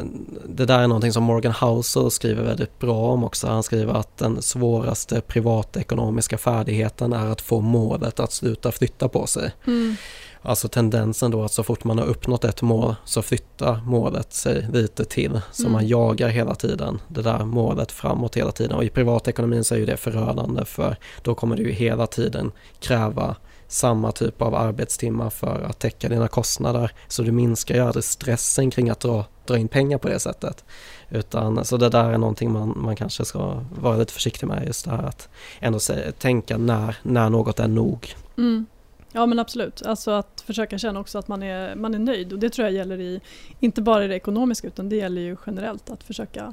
det 0.49 0.67
där 0.67 0.79
är 0.79 0.87
någonting 0.87 1.13
som 1.13 1.23
Morgan 1.23 1.53
Housel 1.53 2.11
skriver 2.11 2.43
väldigt 2.43 2.79
bra 2.79 3.13
om 3.13 3.25
också. 3.25 3.47
Han 3.47 3.63
skriver 3.63 3.95
att 3.95 4.19
den 4.19 4.43
svåraste 4.43 5.21
privatekonomiska 5.21 6.39
färdigheten 6.39 7.13
är 7.13 7.27
att 7.27 7.41
få 7.41 7.61
målet 7.61 8.21
att 8.21 8.33
sluta 8.33 8.73
flytta 8.73 9.09
på 9.09 9.27
sig. 9.27 9.53
Mm. 9.67 9.97
Alltså 10.43 10.69
tendensen 10.69 11.31
då 11.31 11.45
att 11.45 11.53
så 11.53 11.63
fort 11.63 11.85
man 11.85 11.99
har 11.99 12.07
uppnått 12.07 12.45
ett 12.45 12.63
mål 12.63 12.95
så 13.05 13.23
flyttar 13.23 13.81
målet 13.85 14.33
sig 14.33 14.69
lite 14.73 15.05
till. 15.05 15.41
Så 15.53 15.63
mm. 15.63 15.73
man 15.73 15.89
jagar 15.89 16.29
hela 16.29 16.55
tiden 16.55 17.01
det 17.09 17.23
där 17.23 17.45
målet 17.45 17.93
framåt 17.93 18.37
hela 18.37 18.53
tiden. 18.53 18.77
Och 18.77 18.85
i 18.85 18.91
privatekonomin 18.91 19.65
så 19.65 19.75
är 19.75 19.79
ju 19.79 19.87
det 19.87 19.97
förödande 19.97 20.65
för 20.65 20.97
då 21.23 21.35
kommer 21.35 21.57
det 21.57 21.63
ju 21.63 21.73
hela 21.73 22.07
tiden 22.07 22.53
kräva 22.81 23.37
samma 23.69 24.13
typ 24.13 24.43
av 24.43 24.55
arbetstimmar 24.55 25.31
för 25.31 25.63
att 25.63 25.79
täcka 25.79 26.09
dina 26.09 26.29
kostnader. 26.29 26.93
Så 27.09 27.23
du 27.23 27.33
minskar 27.33 27.75
ju 27.75 27.81
aldrig 27.81 28.05
stressen 28.05 28.71
kring 28.71 28.91
att 28.91 29.01
dra, 29.01 29.25
dra 29.47 29.59
in 29.59 29.69
pengar 29.69 29.99
på 29.99 30.09
det 30.09 30.19
sättet. 30.19 30.65
Utan, 31.11 31.65
så 31.65 31.77
det 31.77 31.89
där 31.89 32.11
är 32.11 32.19
någonting 32.19 32.53
man, 32.53 32.75
man 32.77 32.97
kanske 32.97 33.25
ska 33.25 33.65
vara 33.81 33.97
lite 33.97 34.13
försiktig 34.13 34.47
med 34.47 34.67
just 34.67 34.85
det 34.85 34.91
här 34.91 35.03
att 35.03 35.29
ändå 35.61 35.79
se, 35.79 36.13
tänka 36.13 36.59
när, 36.59 36.97
när 37.03 37.31
något 37.31 37.61
är 37.61 37.69
nog. 37.69 38.15
Mm. 38.39 38.67
Ja 39.13 39.27
men 39.27 39.39
absolut, 39.39 39.83
alltså 39.83 40.11
att 40.11 40.41
försöka 40.47 40.79
känna 40.79 41.01
också 41.01 41.19
att 41.19 41.29
man 41.29 41.43
är, 41.43 41.75
man 41.75 41.95
är 41.95 41.99
nöjd 41.99 42.33
och 42.33 42.39
det 42.39 42.51
tror 42.51 42.67
jag 42.67 42.75
gäller 42.75 43.01
i, 43.01 43.21
inte 43.61 43.83
bara 43.83 44.05
i 44.05 44.09
det 44.09 44.17
ekonomiska 44.17 44.67
utan 44.67 44.89
det 44.89 44.97
gäller 44.97 45.23
ju 45.23 45.37
generellt 45.47 45.91
att 45.91 46.05
försöka, 46.05 46.53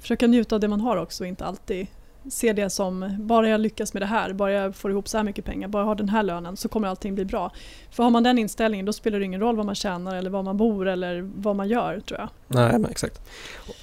försöka 0.00 0.26
njuta 0.26 0.54
av 0.54 0.60
det 0.60 0.68
man 0.68 0.80
har 0.80 0.96
också 0.96 1.24
och 1.24 1.28
inte 1.28 1.44
alltid 1.44 1.86
se 2.30 2.52
det 2.52 2.70
som 2.70 3.16
bara 3.18 3.48
jag 3.48 3.60
lyckas 3.60 3.92
med 3.94 4.02
det 4.02 4.06
här, 4.06 4.32
bara 4.32 4.52
jag 4.52 4.76
får 4.76 4.90
ihop 4.90 5.08
så 5.08 5.16
här 5.16 5.24
mycket 5.24 5.44
pengar, 5.44 5.68
bara 5.68 5.82
jag 5.82 5.86
har 5.86 5.94
den 5.94 6.08
här 6.08 6.22
lönen 6.22 6.56
så 6.56 6.68
kommer 6.68 6.88
allting 6.88 7.14
bli 7.14 7.24
bra. 7.24 7.52
För 7.90 8.02
har 8.02 8.10
man 8.10 8.22
den 8.22 8.38
inställningen 8.38 8.86
då 8.86 8.92
spelar 8.92 9.18
det 9.18 9.24
ingen 9.24 9.40
roll 9.40 9.56
vad 9.56 9.66
man 9.66 9.74
tjänar 9.74 10.16
eller 10.16 10.30
var 10.30 10.42
man 10.42 10.56
bor 10.56 10.88
eller 10.88 11.30
vad 11.34 11.56
man 11.56 11.68
gör 11.68 12.00
tror 12.00 12.20
jag. 12.20 12.28
Nej 12.46 12.78
men 12.78 12.90
exakt. 12.90 13.20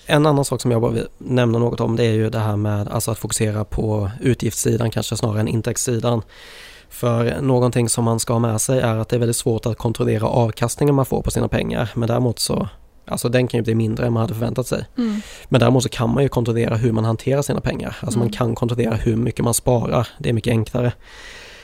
En 0.05 0.25
annan 0.25 0.45
sak 0.45 0.61
som 0.61 0.71
jag 0.71 0.81
bara 0.81 0.91
vill 0.91 1.07
nämna 1.17 1.59
något 1.59 1.79
om 1.79 1.95
det 1.95 2.03
är 2.03 2.13
ju 2.13 2.29
det 2.29 2.39
här 2.39 2.55
med 2.55 2.87
alltså 2.87 3.11
att 3.11 3.19
fokusera 3.19 3.65
på 3.65 4.11
utgiftssidan 4.21 4.91
kanske 4.91 5.17
snarare 5.17 5.39
än 5.39 5.47
intäktssidan. 5.47 6.21
För 6.89 7.41
någonting 7.41 7.89
som 7.89 8.03
man 8.03 8.19
ska 8.19 8.33
ha 8.33 8.39
med 8.39 8.61
sig 8.61 8.79
är 8.79 8.95
att 8.95 9.09
det 9.09 9.15
är 9.15 9.19
väldigt 9.19 9.37
svårt 9.37 9.65
att 9.65 9.77
kontrollera 9.77 10.27
avkastningen 10.27 10.95
man 10.95 11.05
får 11.05 11.21
på 11.21 11.31
sina 11.31 11.47
pengar. 11.47 11.89
Men 11.95 12.07
däremot 12.07 12.39
så, 12.39 12.69
alltså 13.05 13.29
den 13.29 13.47
kan 13.47 13.57
ju 13.57 13.63
bli 13.63 13.75
mindre 13.75 14.05
än 14.05 14.13
man 14.13 14.21
hade 14.21 14.33
förväntat 14.33 14.67
sig. 14.67 14.85
Mm. 14.97 15.21
Men 15.49 15.59
däremot 15.59 15.83
så 15.83 15.89
kan 15.89 16.13
man 16.13 16.23
ju 16.23 16.29
kontrollera 16.29 16.75
hur 16.75 16.91
man 16.91 17.05
hanterar 17.05 17.41
sina 17.41 17.61
pengar. 17.61 17.97
Alltså 18.01 18.19
mm. 18.19 18.27
man 18.27 18.33
kan 18.33 18.55
kontrollera 18.55 18.95
hur 18.95 19.15
mycket 19.15 19.45
man 19.45 19.53
sparar. 19.53 20.07
Det 20.19 20.29
är 20.29 20.33
mycket 20.33 20.51
enklare. 20.51 20.93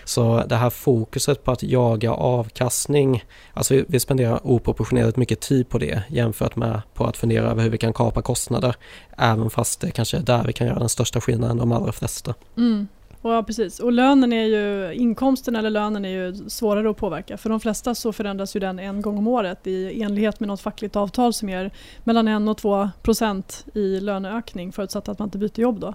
Så 0.06 0.44
det 0.48 0.56
här 0.56 0.70
fokuset 0.70 1.44
på 1.44 1.52
att 1.52 1.64
jaga 1.64 2.12
avkastning, 2.14 3.24
alltså 3.54 3.84
vi, 3.88 4.00
spenderar 4.00 4.40
oproportionerligt 4.44 5.18
mycket 5.18 5.40
tid 5.40 5.70
på 5.70 5.78
det 5.78 6.04
jämfört 6.10 6.56
med 6.56 6.82
på 6.94 7.06
att 7.06 7.18
fundera 7.18 7.50
över 7.50 7.64
hur 7.64 7.70
vi 7.70 7.78
kan 7.78 7.94
kapa 7.94 8.22
kostnader. 8.22 8.76
Även 9.18 9.50
fast 9.50 9.82
det 9.82 9.92
kanske 9.92 10.18
är 10.18 10.22
där 10.22 10.44
vi 10.44 10.54
kan 10.54 10.68
göra 10.68 10.80
den 10.80 10.90
största 10.90 11.22
skillnaden 11.22 11.58
de 11.58 11.72
allra 11.72 11.92
flesta. 11.92 12.34
Mm. 12.58 12.88
Ja, 13.28 13.44
precis. 13.44 13.80
Och 13.80 13.92
lönen 13.92 14.34
är 14.34 14.44
ju, 14.44 14.94
inkomsten 14.94 15.56
eller 15.56 15.70
lönen 15.70 16.06
är 16.06 16.10
ju 16.10 16.50
svårare 16.50 16.90
att 16.90 16.98
påverka. 16.98 17.38
För 17.38 17.50
de 17.50 17.60
flesta 17.60 17.96
så 17.96 18.14
förändras 18.14 18.56
ju 18.56 18.60
den 18.60 18.80
en 18.80 19.02
gång 19.02 19.18
om 19.18 19.28
året 19.28 19.68
i 19.68 20.02
enlighet 20.02 20.40
med 20.40 20.48
något 20.48 20.62
fackligt 20.62 20.96
avtal 20.96 21.34
som 21.34 21.50
ger 21.50 21.72
mellan 22.04 22.28
1 22.28 22.50
och 22.50 22.58
2 22.58 22.90
procent 23.02 23.66
i 23.74 24.00
löneökning 24.00 24.72
förutsatt 24.72 25.10
att 25.10 25.20
man 25.20 25.28
inte 25.28 25.38
byter 25.38 25.60
jobb. 25.60 25.80
Då. 25.80 25.94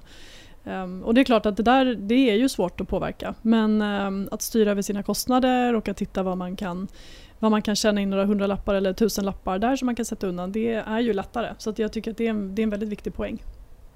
Um, 0.64 1.02
och 1.02 1.14
det 1.14 1.20
är 1.20 1.24
klart 1.24 1.46
att 1.46 1.56
det 1.56 1.62
där 1.62 1.84
det 1.94 2.30
är 2.30 2.34
ju 2.34 2.48
svårt 2.48 2.80
att 2.80 2.88
påverka. 2.88 3.34
Men 3.42 3.82
um, 3.82 4.28
att 4.30 4.42
styra 4.42 4.70
över 4.70 4.82
sina 4.82 5.02
kostnader 5.02 5.74
och 5.74 5.88
att 5.88 5.96
titta 5.96 6.22
vad 6.22 6.38
man 6.38 6.56
kan 6.56 6.88
vad 7.38 7.50
man 7.50 7.62
kan 7.62 7.76
tjäna 7.76 8.00
in 8.00 8.10
några 8.10 8.24
hundralappar 8.24 8.74
eller 8.74 8.92
tusenlappar 8.92 9.58
där 9.58 9.76
som 9.76 9.86
man 9.86 9.94
kan 9.96 10.04
sätta 10.04 10.26
undan, 10.26 10.52
det 10.52 10.74
är 10.74 11.00
ju 11.00 11.12
lättare. 11.12 11.54
Så 11.58 11.74
jag 11.76 11.92
tycker 11.92 12.10
att 12.10 12.16
det 12.16 12.26
är 12.26 12.30
en, 12.30 12.54
det 12.54 12.62
är 12.62 12.64
en 12.64 12.70
väldigt 12.70 12.88
viktig 12.88 13.14
poäng. 13.14 13.42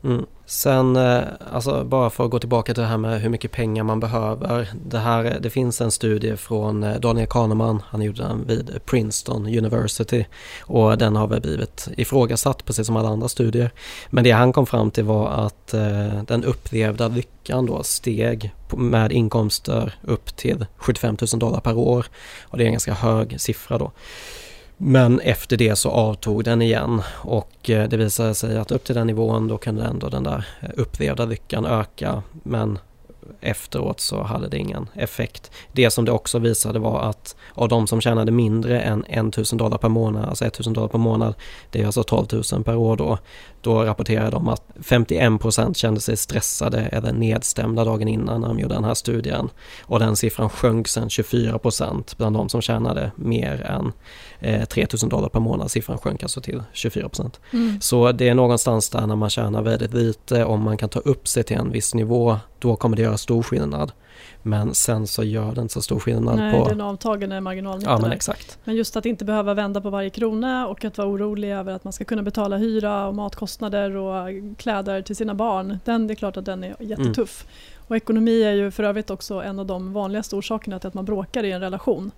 Mm. 0.04 0.26
Sen, 0.46 0.96
eh, 0.96 1.22
alltså 1.52 1.84
bara 1.84 2.10
för 2.10 2.24
att 2.24 2.30
gå 2.30 2.38
tillbaka 2.38 2.74
till 2.74 2.82
det 2.82 2.88
här 2.88 2.98
med 2.98 3.20
hur 3.20 3.28
mycket 3.28 3.52
pengar 3.52 3.84
man 3.84 4.00
behöver. 4.00 4.68
Det, 4.84 4.98
här, 4.98 5.38
det 5.40 5.50
finns 5.50 5.80
en 5.80 5.90
studie 5.90 6.36
från 6.36 6.82
eh, 6.82 7.00
Daniel 7.00 7.26
Kahneman, 7.26 7.82
han 7.86 8.02
gjorde 8.02 8.22
den 8.22 8.46
vid 8.46 8.80
Princeton 8.84 9.46
University 9.46 10.26
och 10.60 10.98
den 10.98 11.16
har 11.16 11.26
väl 11.26 11.40
blivit 11.40 11.88
ifrågasatt 11.96 12.64
precis 12.64 12.86
som 12.86 12.96
alla 12.96 13.08
andra 13.08 13.28
studier. 13.28 13.70
Men 14.10 14.24
det 14.24 14.30
han 14.30 14.52
kom 14.52 14.66
fram 14.66 14.90
till 14.90 15.04
var 15.04 15.28
att 15.28 15.74
eh, 15.74 16.22
den 16.26 16.44
upplevda 16.44 17.08
lyckan 17.08 17.66
då 17.66 17.82
steg 17.82 18.54
med 18.76 19.12
inkomster 19.12 19.94
upp 20.02 20.36
till 20.36 20.66
75 20.76 21.16
000 21.32 21.38
dollar 21.38 21.60
per 21.60 21.78
år 21.78 22.06
och 22.42 22.58
det 22.58 22.64
är 22.64 22.66
en 22.66 22.72
ganska 22.72 22.94
hög 22.94 23.40
siffra 23.40 23.78
då. 23.78 23.92
Men 24.76 25.20
efter 25.20 25.56
det 25.56 25.76
så 25.76 25.90
avtog 25.90 26.44
den 26.44 26.62
igen 26.62 27.02
och 27.12 27.70
eh, 27.70 27.88
det 27.88 27.96
visade 27.96 28.34
sig 28.34 28.58
att 28.58 28.70
upp 28.70 28.84
till 28.84 28.94
den 28.94 29.06
nivån 29.06 29.48
då 29.48 29.58
kunde 29.58 29.84
ändå 29.84 30.08
den 30.08 30.22
där 30.22 30.46
eh, 30.60 30.70
upplevda 30.76 31.24
lyckan 31.24 31.66
öka 31.66 32.22
men 32.42 32.78
efteråt 33.40 34.00
så 34.00 34.22
hade 34.22 34.48
det 34.48 34.58
ingen 34.58 34.88
effekt. 34.94 35.50
Det 35.72 35.90
som 35.90 36.04
det 36.04 36.12
också 36.12 36.38
visade 36.38 36.78
var 36.78 37.00
att 37.00 37.36
av 37.54 37.68
de 37.68 37.86
som 37.86 38.00
tjänade 38.00 38.32
mindre 38.32 38.80
än 38.80 39.04
1000 39.08 39.58
dollar 39.58 39.78
per 39.78 39.88
månad, 39.88 40.28
alltså 40.28 40.44
1000 40.44 40.72
dollar 40.72 40.88
per 40.88 40.98
månad, 40.98 41.34
det 41.70 41.82
är 41.82 41.86
alltså 41.86 42.02
12 42.02 42.26
000 42.52 42.64
per 42.64 42.76
år 42.76 42.96
då, 42.96 43.18
då 43.64 43.84
rapporterade 43.84 44.30
de 44.30 44.48
att 44.48 44.62
51 44.82 45.40
procent 45.40 45.76
kände 45.76 46.00
sig 46.00 46.16
stressade 46.16 46.80
eller 46.80 47.12
nedstämda 47.12 47.84
dagen 47.84 48.08
innan 48.08 48.40
när 48.40 48.48
de 48.48 48.58
gjorde 48.58 48.74
den 48.74 48.84
här 48.84 48.94
studien. 48.94 49.48
Och 49.82 49.98
den 49.98 50.16
siffran 50.16 50.50
sjönk 50.50 50.88
sen 50.88 51.10
24 51.10 51.58
procent 51.58 52.16
bland 52.16 52.36
de 52.36 52.48
som 52.48 52.62
tjänade 52.62 53.12
mer 53.16 53.62
än 53.62 53.92
eh, 54.40 54.64
3000 54.64 55.08
dollar 55.08 55.28
per 55.28 55.40
månad. 55.40 55.70
Siffran 55.70 55.98
sjönk 55.98 56.22
alltså 56.22 56.40
till 56.40 56.62
24 56.72 57.08
procent. 57.08 57.40
Mm. 57.52 57.80
Så 57.80 58.12
det 58.12 58.28
är 58.28 58.34
någonstans 58.34 58.90
där 58.90 59.06
när 59.06 59.16
man 59.16 59.30
tjänar 59.30 59.62
väldigt 59.62 59.94
lite, 59.94 60.44
om 60.44 60.62
man 60.62 60.76
kan 60.76 60.88
ta 60.88 60.98
upp 60.98 61.28
sig 61.28 61.42
till 61.42 61.56
en 61.56 61.72
viss 61.72 61.94
nivå 61.94 62.38
då 62.58 62.76
kommer 62.76 62.96
det 62.96 63.02
göra 63.02 63.18
stor 63.18 63.42
skillnad. 63.42 63.92
Men 64.46 64.74
sen 64.74 65.06
så 65.06 65.24
gör 65.24 65.54
det 65.54 65.60
inte 65.60 65.74
så 65.74 65.82
stor 65.82 66.00
skillnad 66.00 66.36
Nej, 66.36 66.64
på... 66.64 66.70
en 66.70 66.80
avtagande 66.80 67.40
marginalnytta. 67.40 67.90
Ja 67.90 67.98
men 67.98 68.12
exakt. 68.12 68.58
Men 68.64 68.74
just 68.74 68.96
att 68.96 69.06
inte 69.06 69.24
behöva 69.24 69.54
vända 69.54 69.80
på 69.80 69.90
varje 69.90 70.10
krona 70.10 70.66
och 70.66 70.84
att 70.84 70.98
vara 70.98 71.08
orolig 71.08 71.50
över 71.52 71.72
att 71.72 71.84
man 71.84 71.92
ska 71.92 72.04
kunna 72.04 72.22
betala 72.22 72.56
hyra 72.56 73.06
och 73.06 73.14
matkostnader 73.14 73.96
och 73.96 74.28
kläder 74.58 75.02
till 75.02 75.16
sina 75.16 75.34
barn. 75.34 75.78
Den, 75.84 76.06
det 76.06 76.12
är 76.12 76.16
klart 76.16 76.36
att 76.36 76.44
den 76.44 76.64
är 76.64 76.76
jättetuff. 76.78 77.46
Och 77.88 77.96
ekonomi 77.96 78.42
är 78.42 78.52
ju 78.52 78.70
för 78.70 78.82
övrigt 78.82 79.10
också 79.10 79.34
en 79.42 79.58
av 79.58 79.66
de 79.66 79.92
vanligaste 79.92 80.36
orsakerna 80.36 80.78
till 80.78 80.88
att 80.88 80.94
man 80.94 81.04
bråkar 81.04 81.44
i 81.44 81.52
en 81.52 81.60
relation. 81.60 82.10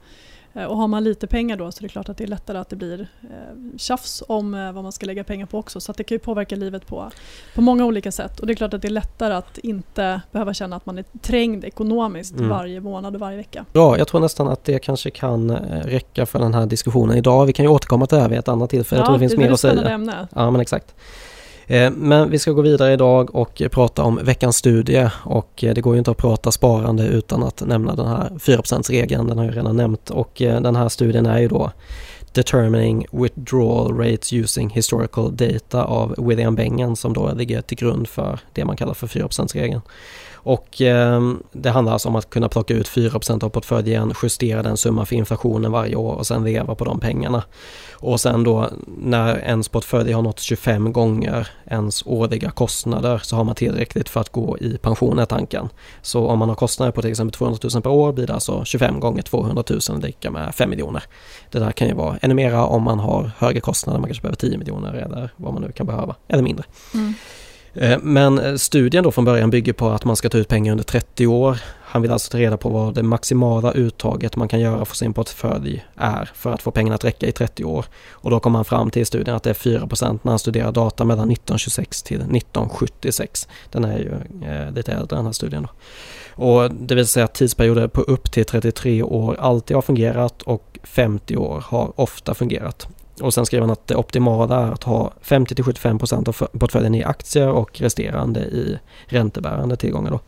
Eh, 0.56 0.64
Och 0.64 0.76
har 0.76 0.88
man 0.88 1.04
lite 1.04 1.26
pengar 1.26 1.56
då 1.56 1.72
så 1.72 1.78
är 1.80 1.82
det 1.82 1.88
klart 1.88 2.08
att 2.08 2.16
det 2.16 2.24
är 2.24 2.28
lättare 2.28 2.58
att 2.58 2.68
det 2.68 2.76
blir 2.76 3.00
eh, 3.22 3.78
tjafs 3.78 4.22
om 4.28 4.54
eh, 4.54 4.72
vad 4.72 4.82
man 4.82 4.92
ska 4.92 5.06
lägga 5.06 5.24
pengar 5.24 5.46
på 5.46 5.58
också. 5.58 5.80
Så 5.80 5.92
det 5.92 6.04
kan 6.04 6.14
ju 6.14 6.18
påverka 6.18 6.56
livet 6.56 6.86
på, 6.86 7.10
på 7.54 7.60
många 7.60 7.84
olika 7.84 8.12
sätt. 8.12 8.40
Och 8.40 8.46
det 8.46 8.52
är 8.52 8.54
klart 8.54 8.74
att 8.74 8.82
det 8.82 8.88
är 8.88 8.92
lättare 8.92 9.34
att 9.34 9.58
inte 9.58 10.20
behöva 10.32 10.54
känna 10.54 10.76
att 10.76 10.86
man 10.86 10.98
är 10.98 11.04
trängd 11.22 11.64
ekonomiskt 11.64 12.32
Mm. 12.36 12.48
varje 12.48 12.80
månad 12.80 13.14
och 13.14 13.20
varje 13.20 13.36
vecka. 13.36 13.64
Bra, 13.72 13.98
jag 13.98 14.08
tror 14.08 14.20
nästan 14.20 14.48
att 14.48 14.64
det 14.64 14.78
kanske 14.78 15.10
kan 15.10 15.50
räcka 15.84 16.26
för 16.26 16.38
den 16.38 16.54
här 16.54 16.66
diskussionen 16.66 17.16
idag. 17.16 17.46
Vi 17.46 17.52
kan 17.52 17.64
ju 17.64 17.68
återkomma 17.70 18.06
till 18.06 18.16
det 18.16 18.22
här 18.22 18.28
vid 18.28 18.38
ett 18.38 18.48
annat 18.48 18.70
tillfälle. 18.70 18.98
jag 19.00 19.06
tror 19.06 19.14
det 19.14 19.20
finns 19.20 19.32
är 19.32 19.38
mer 19.38 19.50
att 19.50 19.60
säga. 19.60 19.88
ämne. 19.88 20.28
Ja 20.34 20.50
men 20.50 20.60
exakt. 20.60 20.94
Eh, 21.66 21.90
men 21.90 22.30
vi 22.30 22.38
ska 22.38 22.52
gå 22.52 22.62
vidare 22.62 22.92
idag 22.92 23.34
och 23.34 23.62
prata 23.70 24.02
om 24.02 24.20
veckans 24.22 24.56
studie. 24.56 25.10
Och 25.24 25.64
eh, 25.64 25.74
det 25.74 25.80
går 25.80 25.94
ju 25.94 25.98
inte 25.98 26.10
att 26.10 26.16
prata 26.16 26.52
sparande 26.52 27.06
utan 27.06 27.42
att 27.42 27.60
nämna 27.66 27.94
den 27.94 28.06
här 28.06 28.30
4%-regeln, 28.38 29.26
den 29.26 29.38
har 29.38 29.44
jag 29.44 29.56
redan 29.56 29.76
nämnt. 29.76 30.10
Och 30.10 30.42
eh, 30.42 30.60
den 30.60 30.76
här 30.76 30.88
studien 30.88 31.26
är 31.26 31.38
ju 31.38 31.48
då 31.48 31.72
Determining 32.32 33.06
Withdrawal 33.12 33.98
Rates 33.98 34.32
Using 34.32 34.70
Historical 34.70 35.36
Data 35.36 35.84
av 35.84 36.14
William 36.18 36.54
Bengen 36.54 36.96
som 36.96 37.12
då 37.12 37.32
ligger 37.32 37.60
till 37.60 37.78
grund 37.78 38.08
för 38.08 38.38
det 38.52 38.64
man 38.64 38.76
kallar 38.76 38.94
för 38.94 39.06
4%-regeln. 39.06 39.80
Och 40.46 40.82
eh, 40.82 41.32
det 41.52 41.70
handlar 41.70 41.92
alltså 41.92 42.08
om 42.08 42.16
att 42.16 42.30
kunna 42.30 42.48
plocka 42.48 42.74
ut 42.74 42.88
4% 42.88 43.44
av 43.44 43.48
portföljen, 43.48 44.12
justera 44.22 44.62
den 44.62 44.76
summan 44.76 45.06
för 45.06 45.16
inflationen 45.16 45.72
varje 45.72 45.96
år 45.96 46.14
och 46.14 46.26
sen 46.26 46.44
leva 46.44 46.74
på 46.74 46.84
de 46.84 47.00
pengarna. 47.00 47.42
Och 47.92 48.20
sen 48.20 48.44
då 48.44 48.70
när 48.98 49.36
ens 49.38 49.68
portfölj 49.68 50.12
har 50.12 50.22
nått 50.22 50.40
25 50.40 50.92
gånger 50.92 51.48
ens 51.70 52.02
årliga 52.06 52.50
kostnader 52.50 53.20
så 53.24 53.36
har 53.36 53.44
man 53.44 53.54
tillräckligt 53.54 54.08
för 54.08 54.20
att 54.20 54.32
gå 54.32 54.58
i 54.58 54.78
pension 54.78 55.18
är 55.18 55.26
tanken. 55.26 55.68
Så 56.02 56.26
om 56.26 56.38
man 56.38 56.48
har 56.48 56.56
kostnader 56.56 56.92
på 56.92 57.02
till 57.02 57.10
exempel 57.10 57.38
200 57.38 57.58
000 57.74 57.82
per 57.82 57.90
år 57.90 58.12
blir 58.12 58.26
det 58.26 58.34
alltså 58.34 58.64
25 58.64 59.00
gånger 59.00 59.22
200 59.22 59.64
000 59.88 60.00
lika 60.02 60.30
med 60.30 60.54
5 60.54 60.70
miljoner. 60.70 61.02
Det 61.50 61.58
där 61.58 61.72
kan 61.72 61.88
ju 61.88 61.94
vara 61.94 62.18
ännu 62.22 62.34
mera 62.34 62.66
om 62.66 62.82
man 62.82 62.98
har 62.98 63.30
högre 63.38 63.60
kostnader, 63.60 64.00
man 64.00 64.08
kanske 64.08 64.22
behöver 64.22 64.36
10 64.36 64.58
miljoner 64.58 64.94
eller 64.94 65.30
vad 65.36 65.52
man 65.52 65.62
nu 65.62 65.72
kan 65.72 65.86
behöva, 65.86 66.14
eller 66.28 66.42
mindre. 66.42 66.64
Mm. 66.94 67.14
Eh, 67.76 67.98
men 68.02 68.38
eh, 68.38 68.54
studien 68.54 69.04
då 69.04 69.10
från 69.10 69.24
början 69.24 69.50
bygger 69.50 69.72
på 69.72 69.88
att 69.88 70.04
man 70.04 70.16
ska 70.16 70.28
ta 70.28 70.38
ut 70.38 70.48
pengar 70.48 70.72
under 70.72 70.84
30 70.84 71.26
år. 71.26 71.58
Han 71.88 72.02
vill 72.02 72.10
alltså 72.10 72.30
ta 72.30 72.38
reda 72.38 72.56
på 72.56 72.68
vad 72.68 72.94
det 72.94 73.02
maximala 73.02 73.72
uttaget 73.72 74.36
man 74.36 74.48
kan 74.48 74.60
göra 74.60 74.84
för 74.84 74.96
sin 74.96 75.12
portfölj 75.12 75.84
är 75.96 76.30
för 76.34 76.52
att 76.52 76.62
få 76.62 76.70
pengarna 76.70 76.94
att 76.94 77.04
räcka 77.04 77.26
i 77.26 77.32
30 77.32 77.64
år. 77.64 77.84
Och 78.10 78.30
då 78.30 78.40
kom 78.40 78.54
han 78.54 78.64
fram 78.64 78.90
till 78.90 79.02
i 79.02 79.04
studien 79.04 79.36
att 79.36 79.42
det 79.42 79.50
är 79.50 79.54
4% 79.54 80.18
när 80.22 80.32
han 80.32 80.38
studerar 80.38 80.72
data 80.72 81.04
mellan 81.04 81.30
1926 81.30 82.02
till 82.02 82.16
1976. 82.16 83.48
Den 83.70 83.84
är 83.84 83.98
ju 83.98 84.12
eh, 84.48 84.72
lite 84.72 84.92
äldre 84.92 85.16
den 85.16 85.26
här 85.26 85.32
studien 85.32 85.62
då. 85.62 85.68
Och 86.44 86.70
det 86.70 86.94
vill 86.94 87.06
säga 87.06 87.24
att 87.24 87.34
tidsperioder 87.34 87.88
på 87.88 88.00
upp 88.00 88.32
till 88.32 88.44
33 88.44 89.02
år 89.02 89.36
alltid 89.40 89.74
har 89.74 89.82
fungerat 89.82 90.42
och 90.42 90.78
50 90.82 91.36
år 91.36 91.64
har 91.66 92.00
ofta 92.00 92.34
fungerat. 92.34 92.88
Och 93.20 93.34
sen 93.34 93.46
skriver 93.46 93.60
han 93.62 93.70
att 93.70 93.86
det 93.86 93.96
optimala 93.96 94.56
är 94.66 94.72
att 94.72 94.84
ha 94.84 95.12
50-75% 95.24 96.28
av 96.28 96.58
portföljen 96.58 96.94
i 96.94 97.04
aktier 97.04 97.48
och 97.48 97.80
resterande 97.80 98.40
i 98.40 98.78
räntebärande 99.06 99.76
tillgångar. 99.76 100.10
Då. 100.10 100.20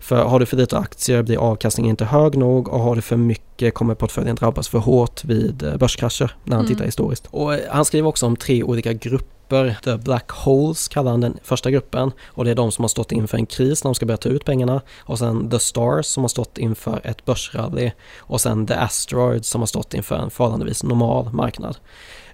För 0.00 0.24
har 0.24 0.40
du 0.40 0.46
för 0.46 0.56
lite 0.56 0.78
aktier 0.78 1.22
blir 1.22 1.38
avkastningen 1.38 1.90
inte 1.90 2.04
hög 2.04 2.36
nog 2.36 2.68
och 2.68 2.80
har 2.80 2.96
du 2.96 3.02
för 3.02 3.16
mycket 3.16 3.74
kommer 3.74 3.94
portföljen 3.94 4.36
drabbas 4.36 4.68
för 4.68 4.78
hårt 4.78 5.24
vid 5.24 5.62
eh, 5.62 5.76
börskrascher 5.76 6.36
när 6.44 6.56
han 6.56 6.64
Mm. 6.64 6.74
tittar 6.74 6.84
historiskt. 6.84 7.26
Och 7.30 7.54
eh, 7.54 7.60
han 7.70 7.84
skriver 7.84 8.08
också 8.08 8.26
om 8.26 8.36
tre 8.36 8.62
olika 8.62 8.92
grupper. 8.92 9.76
The 9.84 9.96
Black 9.96 10.30
Holes 10.30 10.88
kallar 10.88 11.10
han 11.10 11.20
den 11.20 11.38
första 11.42 11.70
gruppen 11.70 12.12
och 12.26 12.44
det 12.44 12.50
är 12.50 12.54
de 12.54 12.72
som 12.72 12.82
har 12.82 12.88
stått 12.88 13.12
inför 13.12 13.38
en 13.38 13.46
kris 13.46 13.84
när 13.84 13.88
de 13.88 13.94
ska 13.94 14.06
börja 14.06 14.16
ta 14.16 14.28
ut 14.28 14.44
pengarna. 14.44 14.80
Och 15.00 15.18
sen 15.18 15.50
The 15.50 15.58
Stars 15.58 16.06
som 16.06 16.22
har 16.24 16.28
stått 16.28 16.58
inför 16.58 17.00
ett 17.04 17.24
börsrally 17.24 17.92
och 18.18 18.40
sen 18.40 18.66
The 18.66 18.74
Asteroids 18.74 19.48
som 19.48 19.62
har 19.62 19.66
stått 19.66 19.94
inför 19.94 20.16
en 20.16 20.30
förhållandevis 20.30 20.82
normal 20.82 21.32
marknad. 21.32 21.76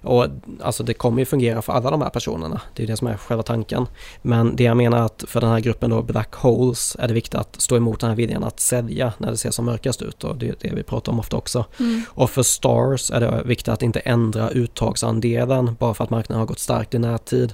Och 0.01 0.27
alltså 0.61 0.83
det 0.83 0.93
kommer 0.93 1.19
ju 1.19 1.25
fungera 1.25 1.61
för 1.61 1.73
alla 1.73 1.91
de 1.91 2.01
här 2.01 2.09
personerna. 2.09 2.61
Det 2.75 2.83
är 2.83 2.87
det 2.87 2.97
som 2.97 3.07
är 3.07 3.17
själva 3.17 3.43
tanken. 3.43 3.87
Men 4.21 4.55
det 4.55 4.63
jag 4.63 4.77
menar 4.77 5.05
att 5.05 5.23
för 5.27 5.41
den 5.41 5.49
här 5.49 5.59
gruppen 5.59 5.89
då 5.89 6.01
Black 6.01 6.35
Holes 6.35 6.97
är 6.99 7.07
det 7.07 7.13
viktigt 7.13 7.35
att 7.35 7.61
stå 7.61 7.77
emot 7.77 7.99
den 7.99 8.09
här 8.09 8.17
viljan 8.17 8.43
att 8.43 8.59
sälja 8.59 9.13
när 9.17 9.31
det 9.31 9.37
ser 9.37 9.51
som 9.51 9.65
mörkast 9.65 10.01
ut 10.01 10.23
och 10.23 10.35
det 10.35 10.47
är 10.47 10.55
det 10.59 10.75
vi 10.75 10.83
pratar 10.83 11.11
om 11.11 11.19
ofta 11.19 11.37
också. 11.37 11.65
Mm. 11.79 12.01
Och 12.07 12.29
för 12.29 12.43
Stars 12.43 13.11
är 13.11 13.19
det 13.19 13.43
viktigt 13.45 13.67
att 13.67 13.81
inte 13.81 13.99
ändra 13.99 14.49
uttagsandelen 14.49 15.75
bara 15.79 15.93
för 15.93 16.03
att 16.03 16.09
marknaden 16.09 16.39
har 16.39 16.47
gått 16.47 16.59
starkt 16.59 16.93
i 16.93 16.99
närtid. 16.99 17.53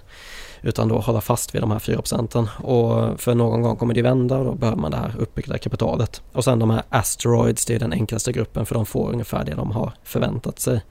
Utan 0.61 0.87
då 0.87 0.99
hålla 0.99 1.21
fast 1.21 1.55
vid 1.55 1.61
de 1.61 1.71
här 1.71 1.79
4 1.79 1.95
procenten. 1.95 2.49
Och 2.63 3.21
för 3.21 3.35
någon 3.35 3.61
gång 3.61 3.75
kommer 3.75 3.93
det 3.93 4.01
vända 4.01 4.37
och 4.37 4.45
då 4.45 4.55
behöver 4.55 4.81
man 4.81 4.91
det 4.91 4.97
här 4.97 5.13
uppbyggda 5.17 5.57
kapitalet. 5.57 6.21
Och 6.33 6.43
sen 6.43 6.59
de 6.59 6.69
här 6.69 6.83
asteroids, 6.89 7.65
det 7.65 7.75
är 7.75 7.79
den 7.79 7.93
enklaste 7.93 8.31
gruppen 8.31 8.65
för 8.65 8.75
de 8.75 8.85
får 8.85 9.11
ungefär 9.11 9.43
det 9.45 9.55
de 9.55 9.71
har 9.71 9.93
förväntat 10.03 10.59
sig. 10.59 10.81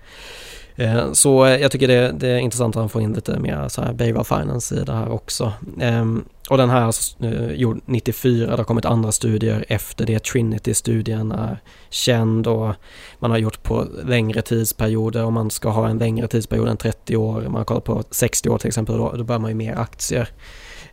Eh, 0.76 1.12
så 1.12 1.44
eh, 1.44 1.56
jag 1.56 1.70
tycker 1.70 1.88
det, 1.88 2.12
det 2.12 2.28
är 2.28 2.38
intressant 2.38 2.76
att 2.76 2.80
han 2.80 2.88
får 2.88 3.02
in 3.02 3.12
lite 3.12 3.38
mer 3.38 3.68
så 3.68 3.82
här 3.82 3.92
Bayval 3.92 4.24
Finance 4.24 4.74
i 4.74 4.84
det 4.84 4.92
här 4.92 5.08
också. 5.08 5.52
Ehm, 5.80 6.24
och 6.50 6.58
den 6.58 6.70
här 6.70 6.80
är 6.80 6.84
alltså, 6.84 7.26
gjord 7.54 7.80
94, 7.86 8.50
det 8.50 8.56
har 8.56 8.64
kommit 8.64 8.84
andra 8.84 9.12
studier 9.12 9.64
efter 9.68 10.06
det. 10.06 10.24
Trinity-studien 10.24 11.32
är 11.32 11.58
känd 11.90 12.46
och 12.46 12.74
man 13.18 13.30
har 13.30 13.38
gjort 13.38 13.62
på 13.62 13.86
längre 14.04 14.42
tidsperioder. 14.42 15.24
Om 15.24 15.34
man 15.34 15.50
ska 15.50 15.68
ha 15.68 15.88
en 15.88 15.98
längre 15.98 16.28
tidsperiod 16.28 16.68
än 16.68 16.76
30 16.76 17.16
år, 17.16 17.40
man 17.40 17.54
har 17.54 17.64
kollat 17.64 17.84
på 17.84 18.04
60 18.10 18.48
år 18.48 18.58
till 18.58 18.68
exempel, 18.68 18.98
då, 18.98 19.12
då 19.12 19.24
börjar 19.24 19.40
man 19.40 19.50
ju 19.50 19.54
mer 19.54 19.74
aktier. 19.74 20.28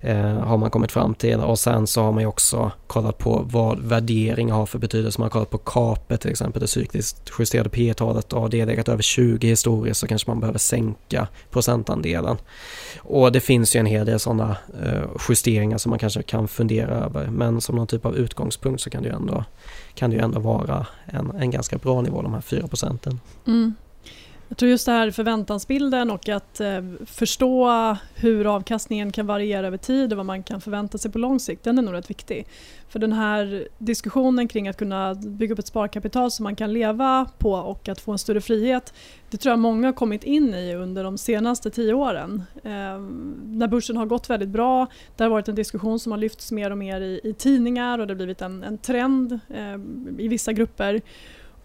Eh, 0.06 0.40
har 0.40 0.58
man 0.58 0.70
kommit 0.70 0.92
fram 0.92 1.16
till 1.16 1.40
och 1.40 1.60
sen 1.60 1.88
så 1.88 2.02
har 2.02 2.12
man 2.12 2.22
ju 2.22 2.28
också 2.28 2.72
kollat 2.88 3.18
på 3.18 3.46
vad 3.52 3.80
värdering 3.80 4.52
har 4.52 4.66
för 4.66 4.80
betydelse. 4.80 5.20
Man 5.20 5.26
har 5.26 5.30
kollat 5.30 5.50
på 5.50 5.58
kapet 5.58 6.22
till 6.22 6.32
exempel, 6.32 6.62
det 6.62 6.68
cykliskt 6.68 7.32
justerade 7.40 7.70
P 7.70 7.94
talet 7.94 8.34
och 8.34 8.42
har 8.42 8.50
det 8.50 8.66
legat 8.66 8.90
över 8.90 9.02
20 9.02 9.48
historiskt 9.48 10.00
så 10.00 10.08
kanske 10.08 10.30
man 10.30 10.40
behöver 10.40 10.60
sänka 10.60 11.28
procentandelen. 11.52 12.38
Och 12.98 13.32
det 13.32 13.40
finns 13.40 13.76
ju 13.76 13.80
en 13.80 13.86
hel 13.86 14.06
del 14.06 14.20
sådana 14.20 14.58
eh, 14.84 15.04
justeringar 15.30 15.78
som 15.78 15.90
man 15.90 16.00
kanske 16.00 16.24
kan 16.24 16.48
fundera 16.48 16.92
över 16.92 17.28
men 17.28 17.62
som 17.62 17.76
någon 17.76 17.88
typ 17.88 18.06
av 18.06 18.16
utgångspunkt 18.16 18.82
så 18.82 18.90
kan 18.90 19.04
det 19.04 19.10
ju 19.10 19.16
ändå, 19.16 19.46
kan 19.96 20.10
det 20.10 20.16
ju 20.16 20.22
ändå 20.22 20.40
vara 20.40 20.86
en, 21.06 21.32
en 21.40 21.52
ganska 21.52 21.78
bra 21.78 22.02
nivå 22.02 22.22
de 22.22 22.34
här 22.34 22.42
4 22.42 22.68
procenten. 22.68 23.20
Mm. 23.48 23.74
Jag 24.54 24.58
tror 24.58 24.72
just 24.72 24.86
det 24.86 24.92
här 24.92 25.12
förväntansbilden 25.12 26.12
och 26.12 26.30
att 26.30 26.60
eh, 26.60 26.82
förstå 27.06 27.72
hur 28.16 28.56
avkastningen 28.56 29.12
kan 29.12 29.28
variera 29.28 29.68
över 29.68 29.78
tid 29.78 30.14
och 30.14 30.18
vad 30.18 30.26
man 30.26 30.44
kan 30.44 30.62
förvänta 30.62 30.98
sig 30.98 31.12
på 31.12 31.20
lång 31.20 31.40
sikt, 31.40 31.64
den 31.64 31.78
är 31.78 31.82
nog 31.82 31.94
rätt 31.94 32.10
viktig. 32.10 32.48
För 32.90 33.00
den 33.00 33.14
här 33.14 33.68
diskussionen 33.78 34.48
kring 34.48 34.68
att 34.68 34.78
kunna 34.78 35.14
bygga 35.16 35.54
upp 35.54 35.60
ett 35.60 35.68
sparkapital 35.68 36.32
som 36.32 36.44
man 36.44 36.56
kan 36.56 36.74
leva 36.74 37.30
på 37.38 37.52
och 37.52 37.90
att 37.90 38.02
få 38.02 38.12
en 38.12 38.18
större 38.18 38.42
frihet, 38.42 38.94
det 39.30 39.38
tror 39.38 39.52
jag 39.52 39.60
många 39.60 39.88
har 39.88 39.94
kommit 39.94 40.24
in 40.24 40.54
i 40.54 40.76
under 40.76 41.04
de 41.04 41.18
senaste 41.18 41.70
tio 41.70 41.94
åren. 41.94 42.44
Eh, 42.64 43.00
när 43.46 43.68
börsen 43.68 43.98
har 43.98 44.06
gått 44.06 44.30
väldigt 44.30 44.50
bra, 44.50 44.88
det 45.16 45.24
har 45.24 45.32
varit 45.32 45.48
en 45.48 45.56
diskussion 45.56 46.00
som 46.00 46.12
har 46.12 46.20
lyfts 46.20 46.52
mer 46.52 46.72
och 46.72 46.78
mer 46.78 47.02
i, 47.02 47.22
i 47.24 47.34
tidningar 47.34 48.00
och 48.00 48.08
det 48.08 48.14
har 48.14 48.16
blivit 48.16 48.42
en, 48.42 48.64
en 48.64 48.78
trend 48.78 49.40
eh, 49.50 49.76
i 50.18 50.28
vissa 50.28 50.54
grupper. 50.54 51.02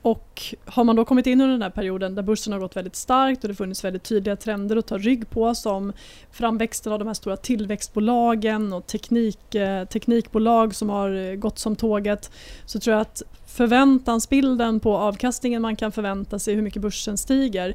Och 0.02 0.54
har 0.64 0.84
man 0.84 0.96
då 0.96 1.04
kommit 1.04 1.26
in 1.26 1.40
under 1.40 1.52
den 1.52 1.62
här 1.62 1.70
perioden 1.70 2.14
där 2.14 2.22
börsen 2.22 2.52
har 2.52 2.60
gått 2.60 2.76
väldigt 2.76 2.96
starkt 2.96 3.44
och 3.44 3.48
det 3.48 3.54
funnits 3.54 3.84
väldigt 3.84 4.02
tydliga 4.02 4.36
trender 4.36 4.76
att 4.76 4.86
ta 4.86 4.98
rygg 4.98 5.30
på 5.30 5.54
som 5.54 5.92
framväxten 6.32 6.92
av 6.92 6.98
de 6.98 7.08
här 7.08 7.14
stora 7.14 7.36
tillväxtbolagen 7.36 8.72
och 8.72 8.86
teknik, 8.86 9.54
eh, 9.54 9.84
teknikbolag 9.84 10.74
som 10.74 10.90
har 10.90 11.36
gått 11.36 11.58
som 11.58 11.76
tåget 11.76 12.30
så 12.66 12.80
tror 12.80 12.94
jag 12.94 13.00
att 13.00 13.22
förväntansbilden 13.46 14.80
på 14.80 14.96
avkastningen 14.96 15.62
man 15.62 15.76
kan 15.76 15.92
förvänta 15.92 16.38
sig 16.38 16.54
hur 16.54 16.62
mycket 16.62 16.82
börsen 16.82 17.18
stiger 17.18 17.74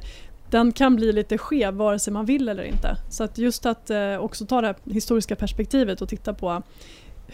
den 0.50 0.72
kan 0.72 0.96
bli 0.96 1.12
lite 1.12 1.38
skev 1.38 1.74
vare 1.74 1.98
sig 1.98 2.12
man 2.12 2.26
vill 2.26 2.48
eller 2.48 2.62
inte. 2.62 2.96
Så 3.10 3.24
att 3.24 3.38
just 3.38 3.66
att 3.66 3.90
eh, 3.90 4.16
också 4.16 4.46
ta 4.46 4.60
det 4.60 4.66
här 4.66 4.76
historiska 4.84 5.36
perspektivet 5.36 6.02
och 6.02 6.08
titta 6.08 6.34
på 6.34 6.62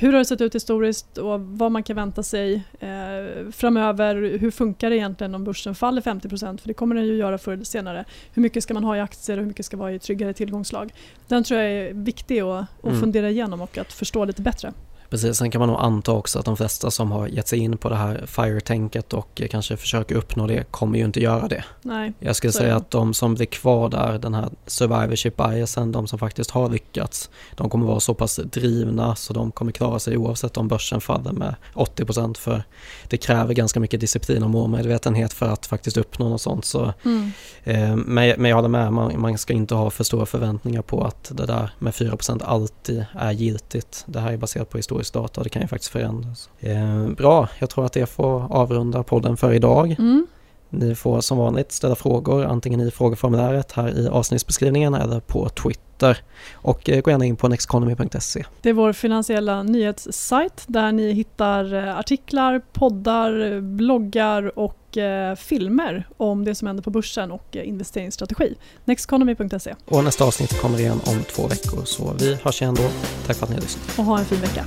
hur 0.01 0.13
har 0.13 0.19
det 0.19 0.25
sett 0.25 0.41
ut 0.41 0.55
historiskt 0.55 1.19
och 1.19 1.41
vad 1.41 1.73
man 1.73 1.83
kan 1.83 1.97
vänta 1.97 2.23
sig 2.23 2.55
eh, 2.81 3.51
framöver. 3.53 4.39
Hur 4.39 4.51
funkar 4.51 4.91
det 4.91 4.97
egentligen 4.97 5.35
om 5.35 5.45
börsen 5.45 5.75
faller 5.75 6.03
50% 6.03 6.59
För 6.59 6.69
det 6.69 6.75
kommer 6.75 6.95
den 6.95 7.07
ju 7.07 7.17
göra 7.17 7.39
förr 7.39 7.53
eller 7.53 7.65
senare. 7.65 8.05
Hur 8.35 8.43
mycket 8.43 8.63
ska 8.63 8.75
man 8.75 8.85
ha 8.85 8.97
i 8.97 9.01
aktier 9.01 9.37
och 9.37 9.43
hur 9.43 9.49
mycket 9.49 9.67
ska 9.67 9.77
vara 9.77 9.93
i 9.93 9.99
tryggare 9.99 10.33
tillgångslag? 10.33 10.93
Den 11.29 11.45
tror 11.45 11.61
jag 11.61 11.71
är 11.71 11.93
viktig 11.95 12.41
att, 12.41 12.61
att 12.61 12.85
Mm. 12.85 13.01
fundera 13.01 13.31
igenom 13.31 13.61
och 13.61 13.79
att 13.79 13.93
förstå 13.93 14.25
lite 14.25 14.43
bättre. 14.43 14.73
Precis, 15.11 15.37
sen 15.37 15.51
kan 15.51 15.59
man 15.59 15.69
nog 15.69 15.81
anta 15.81 16.13
också 16.13 16.39
att 16.39 16.45
de 16.45 16.57
flesta 16.57 16.91
som 16.91 17.13
har 17.13 17.27
gett 17.29 17.49
sig 17.49 17.59
in 17.59 17.77
på 17.79 17.89
det 17.89 17.97
här 17.97 18.25
FIRE-tänket 18.27 19.13
och 19.13 19.43
kanske 19.51 19.77
försöker 19.77 20.15
uppnå 20.15 20.47
det 20.47 20.65
kommer 20.71 20.99
ju 20.99 21.05
inte 21.05 21.21
göra 21.21 21.49
det. 21.49 21.65
Nej, 21.83 22.13
Jag 22.19 22.37
skulle 22.37 22.53
säga 22.53 22.77
att 22.77 22.91
de 22.91 23.15
som 23.15 23.35
blir 23.35 23.47
kvar 23.47 23.89
där, 23.89 24.19
den 24.19 24.35
här 24.35 24.49
survivorship 24.67 25.37
biasen, 25.37 25.93
de 25.93 26.07
som 26.09 26.19
faktiskt 26.19 26.51
har 26.51 26.69
lyckats, 26.69 27.31
de 27.55 27.71
kommer 27.71 27.87
vara 27.87 28.01
så 28.01 28.15
pass 28.15 28.37
drivna 28.37 29.17
så 29.17 29.33
de 29.33 29.53
kommer 29.53 29.73
klara 29.73 29.99
sig 29.99 30.17
oavsett 30.17 30.57
om 30.57 30.69
börsen 30.69 31.01
faller 31.01 31.33
med 31.33 31.55
80% 31.75 32.37
för 32.39 32.63
det 33.09 33.17
kräver 33.17 33.55
ganska 33.55 33.81
mycket 33.81 34.01
disciplin 34.01 34.43
och 34.43 34.51
målmedvetenhet 34.51 35.33
för 35.33 35.47
att 35.47 35.67
faktiskt 35.67 35.97
uppnå 35.97 36.29
något 36.29 36.41
sånt. 36.41 36.65
Så, 36.65 36.93
Mm. 37.05 37.33
eh, 37.65 37.97
men, 37.97 38.35
men 38.39 38.45
jag 38.45 38.57
håller 38.57 38.69
med, 38.69 38.93
man, 38.93 39.21
man 39.21 39.39
ska 39.39 39.53
inte 39.53 39.75
ha 39.75 39.91
för 39.91 40.05
stora 40.05 40.27
förväntningar 40.27 40.83
på 40.83 41.05
att 41.05 41.31
det 41.35 41.47
där 41.47 41.71
med 41.79 41.93
4% 41.95 42.43
alltid 42.45 43.05
är 43.19 43.33
giltigt. 43.33 44.05
Det 44.07 44.21
här 44.21 44.33
är 44.33 44.37
baserat 44.37 44.71
på 44.71 44.79
historisk 45.01 45.13
data 45.13 45.43
det 45.43 45.49
kan 45.49 45.63
ju 45.63 45.69
faktiskt 45.69 45.93
förändras. 45.93 46.51
Eh, 46.61 47.09
bra, 47.09 47.49
jag 47.59 47.71
tror 47.71 47.87
att 47.87 47.93
det 47.93 48.07
får 48.07 48.53
avrunda 48.53 49.03
podden 49.03 49.37
för 49.37 49.53
idag. 49.53 49.97
Mm. 49.99 50.27
Ni 50.71 50.95
får 50.95 51.21
som 51.21 51.39
vanligt 51.39 51.73
ställa 51.73 51.95
frågor 51.95 52.45
antingen 52.45 52.81
i 52.81 52.91
frågeformuläret 52.91 53.73
här 53.73 53.99
i 53.99 54.09
avsnittsbeskrivningen 54.09 54.95
eller 54.95 55.21
på 55.21 55.49
Twitter. 55.49 55.90
Och 56.53 56.89
eh, 56.89 57.01
gå 57.01 57.11
gärna 57.11 57.25
in 57.25 57.37
på 57.37 57.49
nexteconomy.se. 57.49 58.45
Det 58.63 58.69
är 58.69 58.73
vår 58.73 58.93
finansiella 58.93 59.63
nyhetssajt 59.63 60.65
där 60.67 60.93
ni 60.93 61.13
hittar 61.13 61.75
eh, 61.75 61.99
artiklar, 61.99 62.63
poddar, 62.73 63.61
bloggar 63.61 64.59
och 64.59 64.97
eh, 64.97 65.35
filmer 65.37 66.09
om 66.17 66.45
det 66.45 66.55
som 66.55 66.67
händer 66.67 66.83
på 66.83 66.91
börsen 66.91 67.31
och 67.33 67.57
investeringsstrategi. 67.57 68.55
Nexteconomy.se 68.85 69.75
Och 69.85 70.05
nästa 70.05 70.25
avsnitt 70.25 70.61
kommer 70.61 70.79
igen 70.81 71.01
om 71.07 71.23
två 71.35 71.47
veckor 71.47 71.85
så 71.85 72.15
vi 72.19 72.35
hörs 72.43 72.63
igen 72.63 72.75
då. 72.75 72.89
Tack 73.27 73.37
för 73.37 73.45
att 73.45 73.51
ni 73.51 73.57
har 73.57 73.63
lyssnat. 73.63 73.99
och 73.99 74.05
ha 74.05 74.19
en 74.19 74.25
fin 74.25 74.41
vecka. 74.41 74.67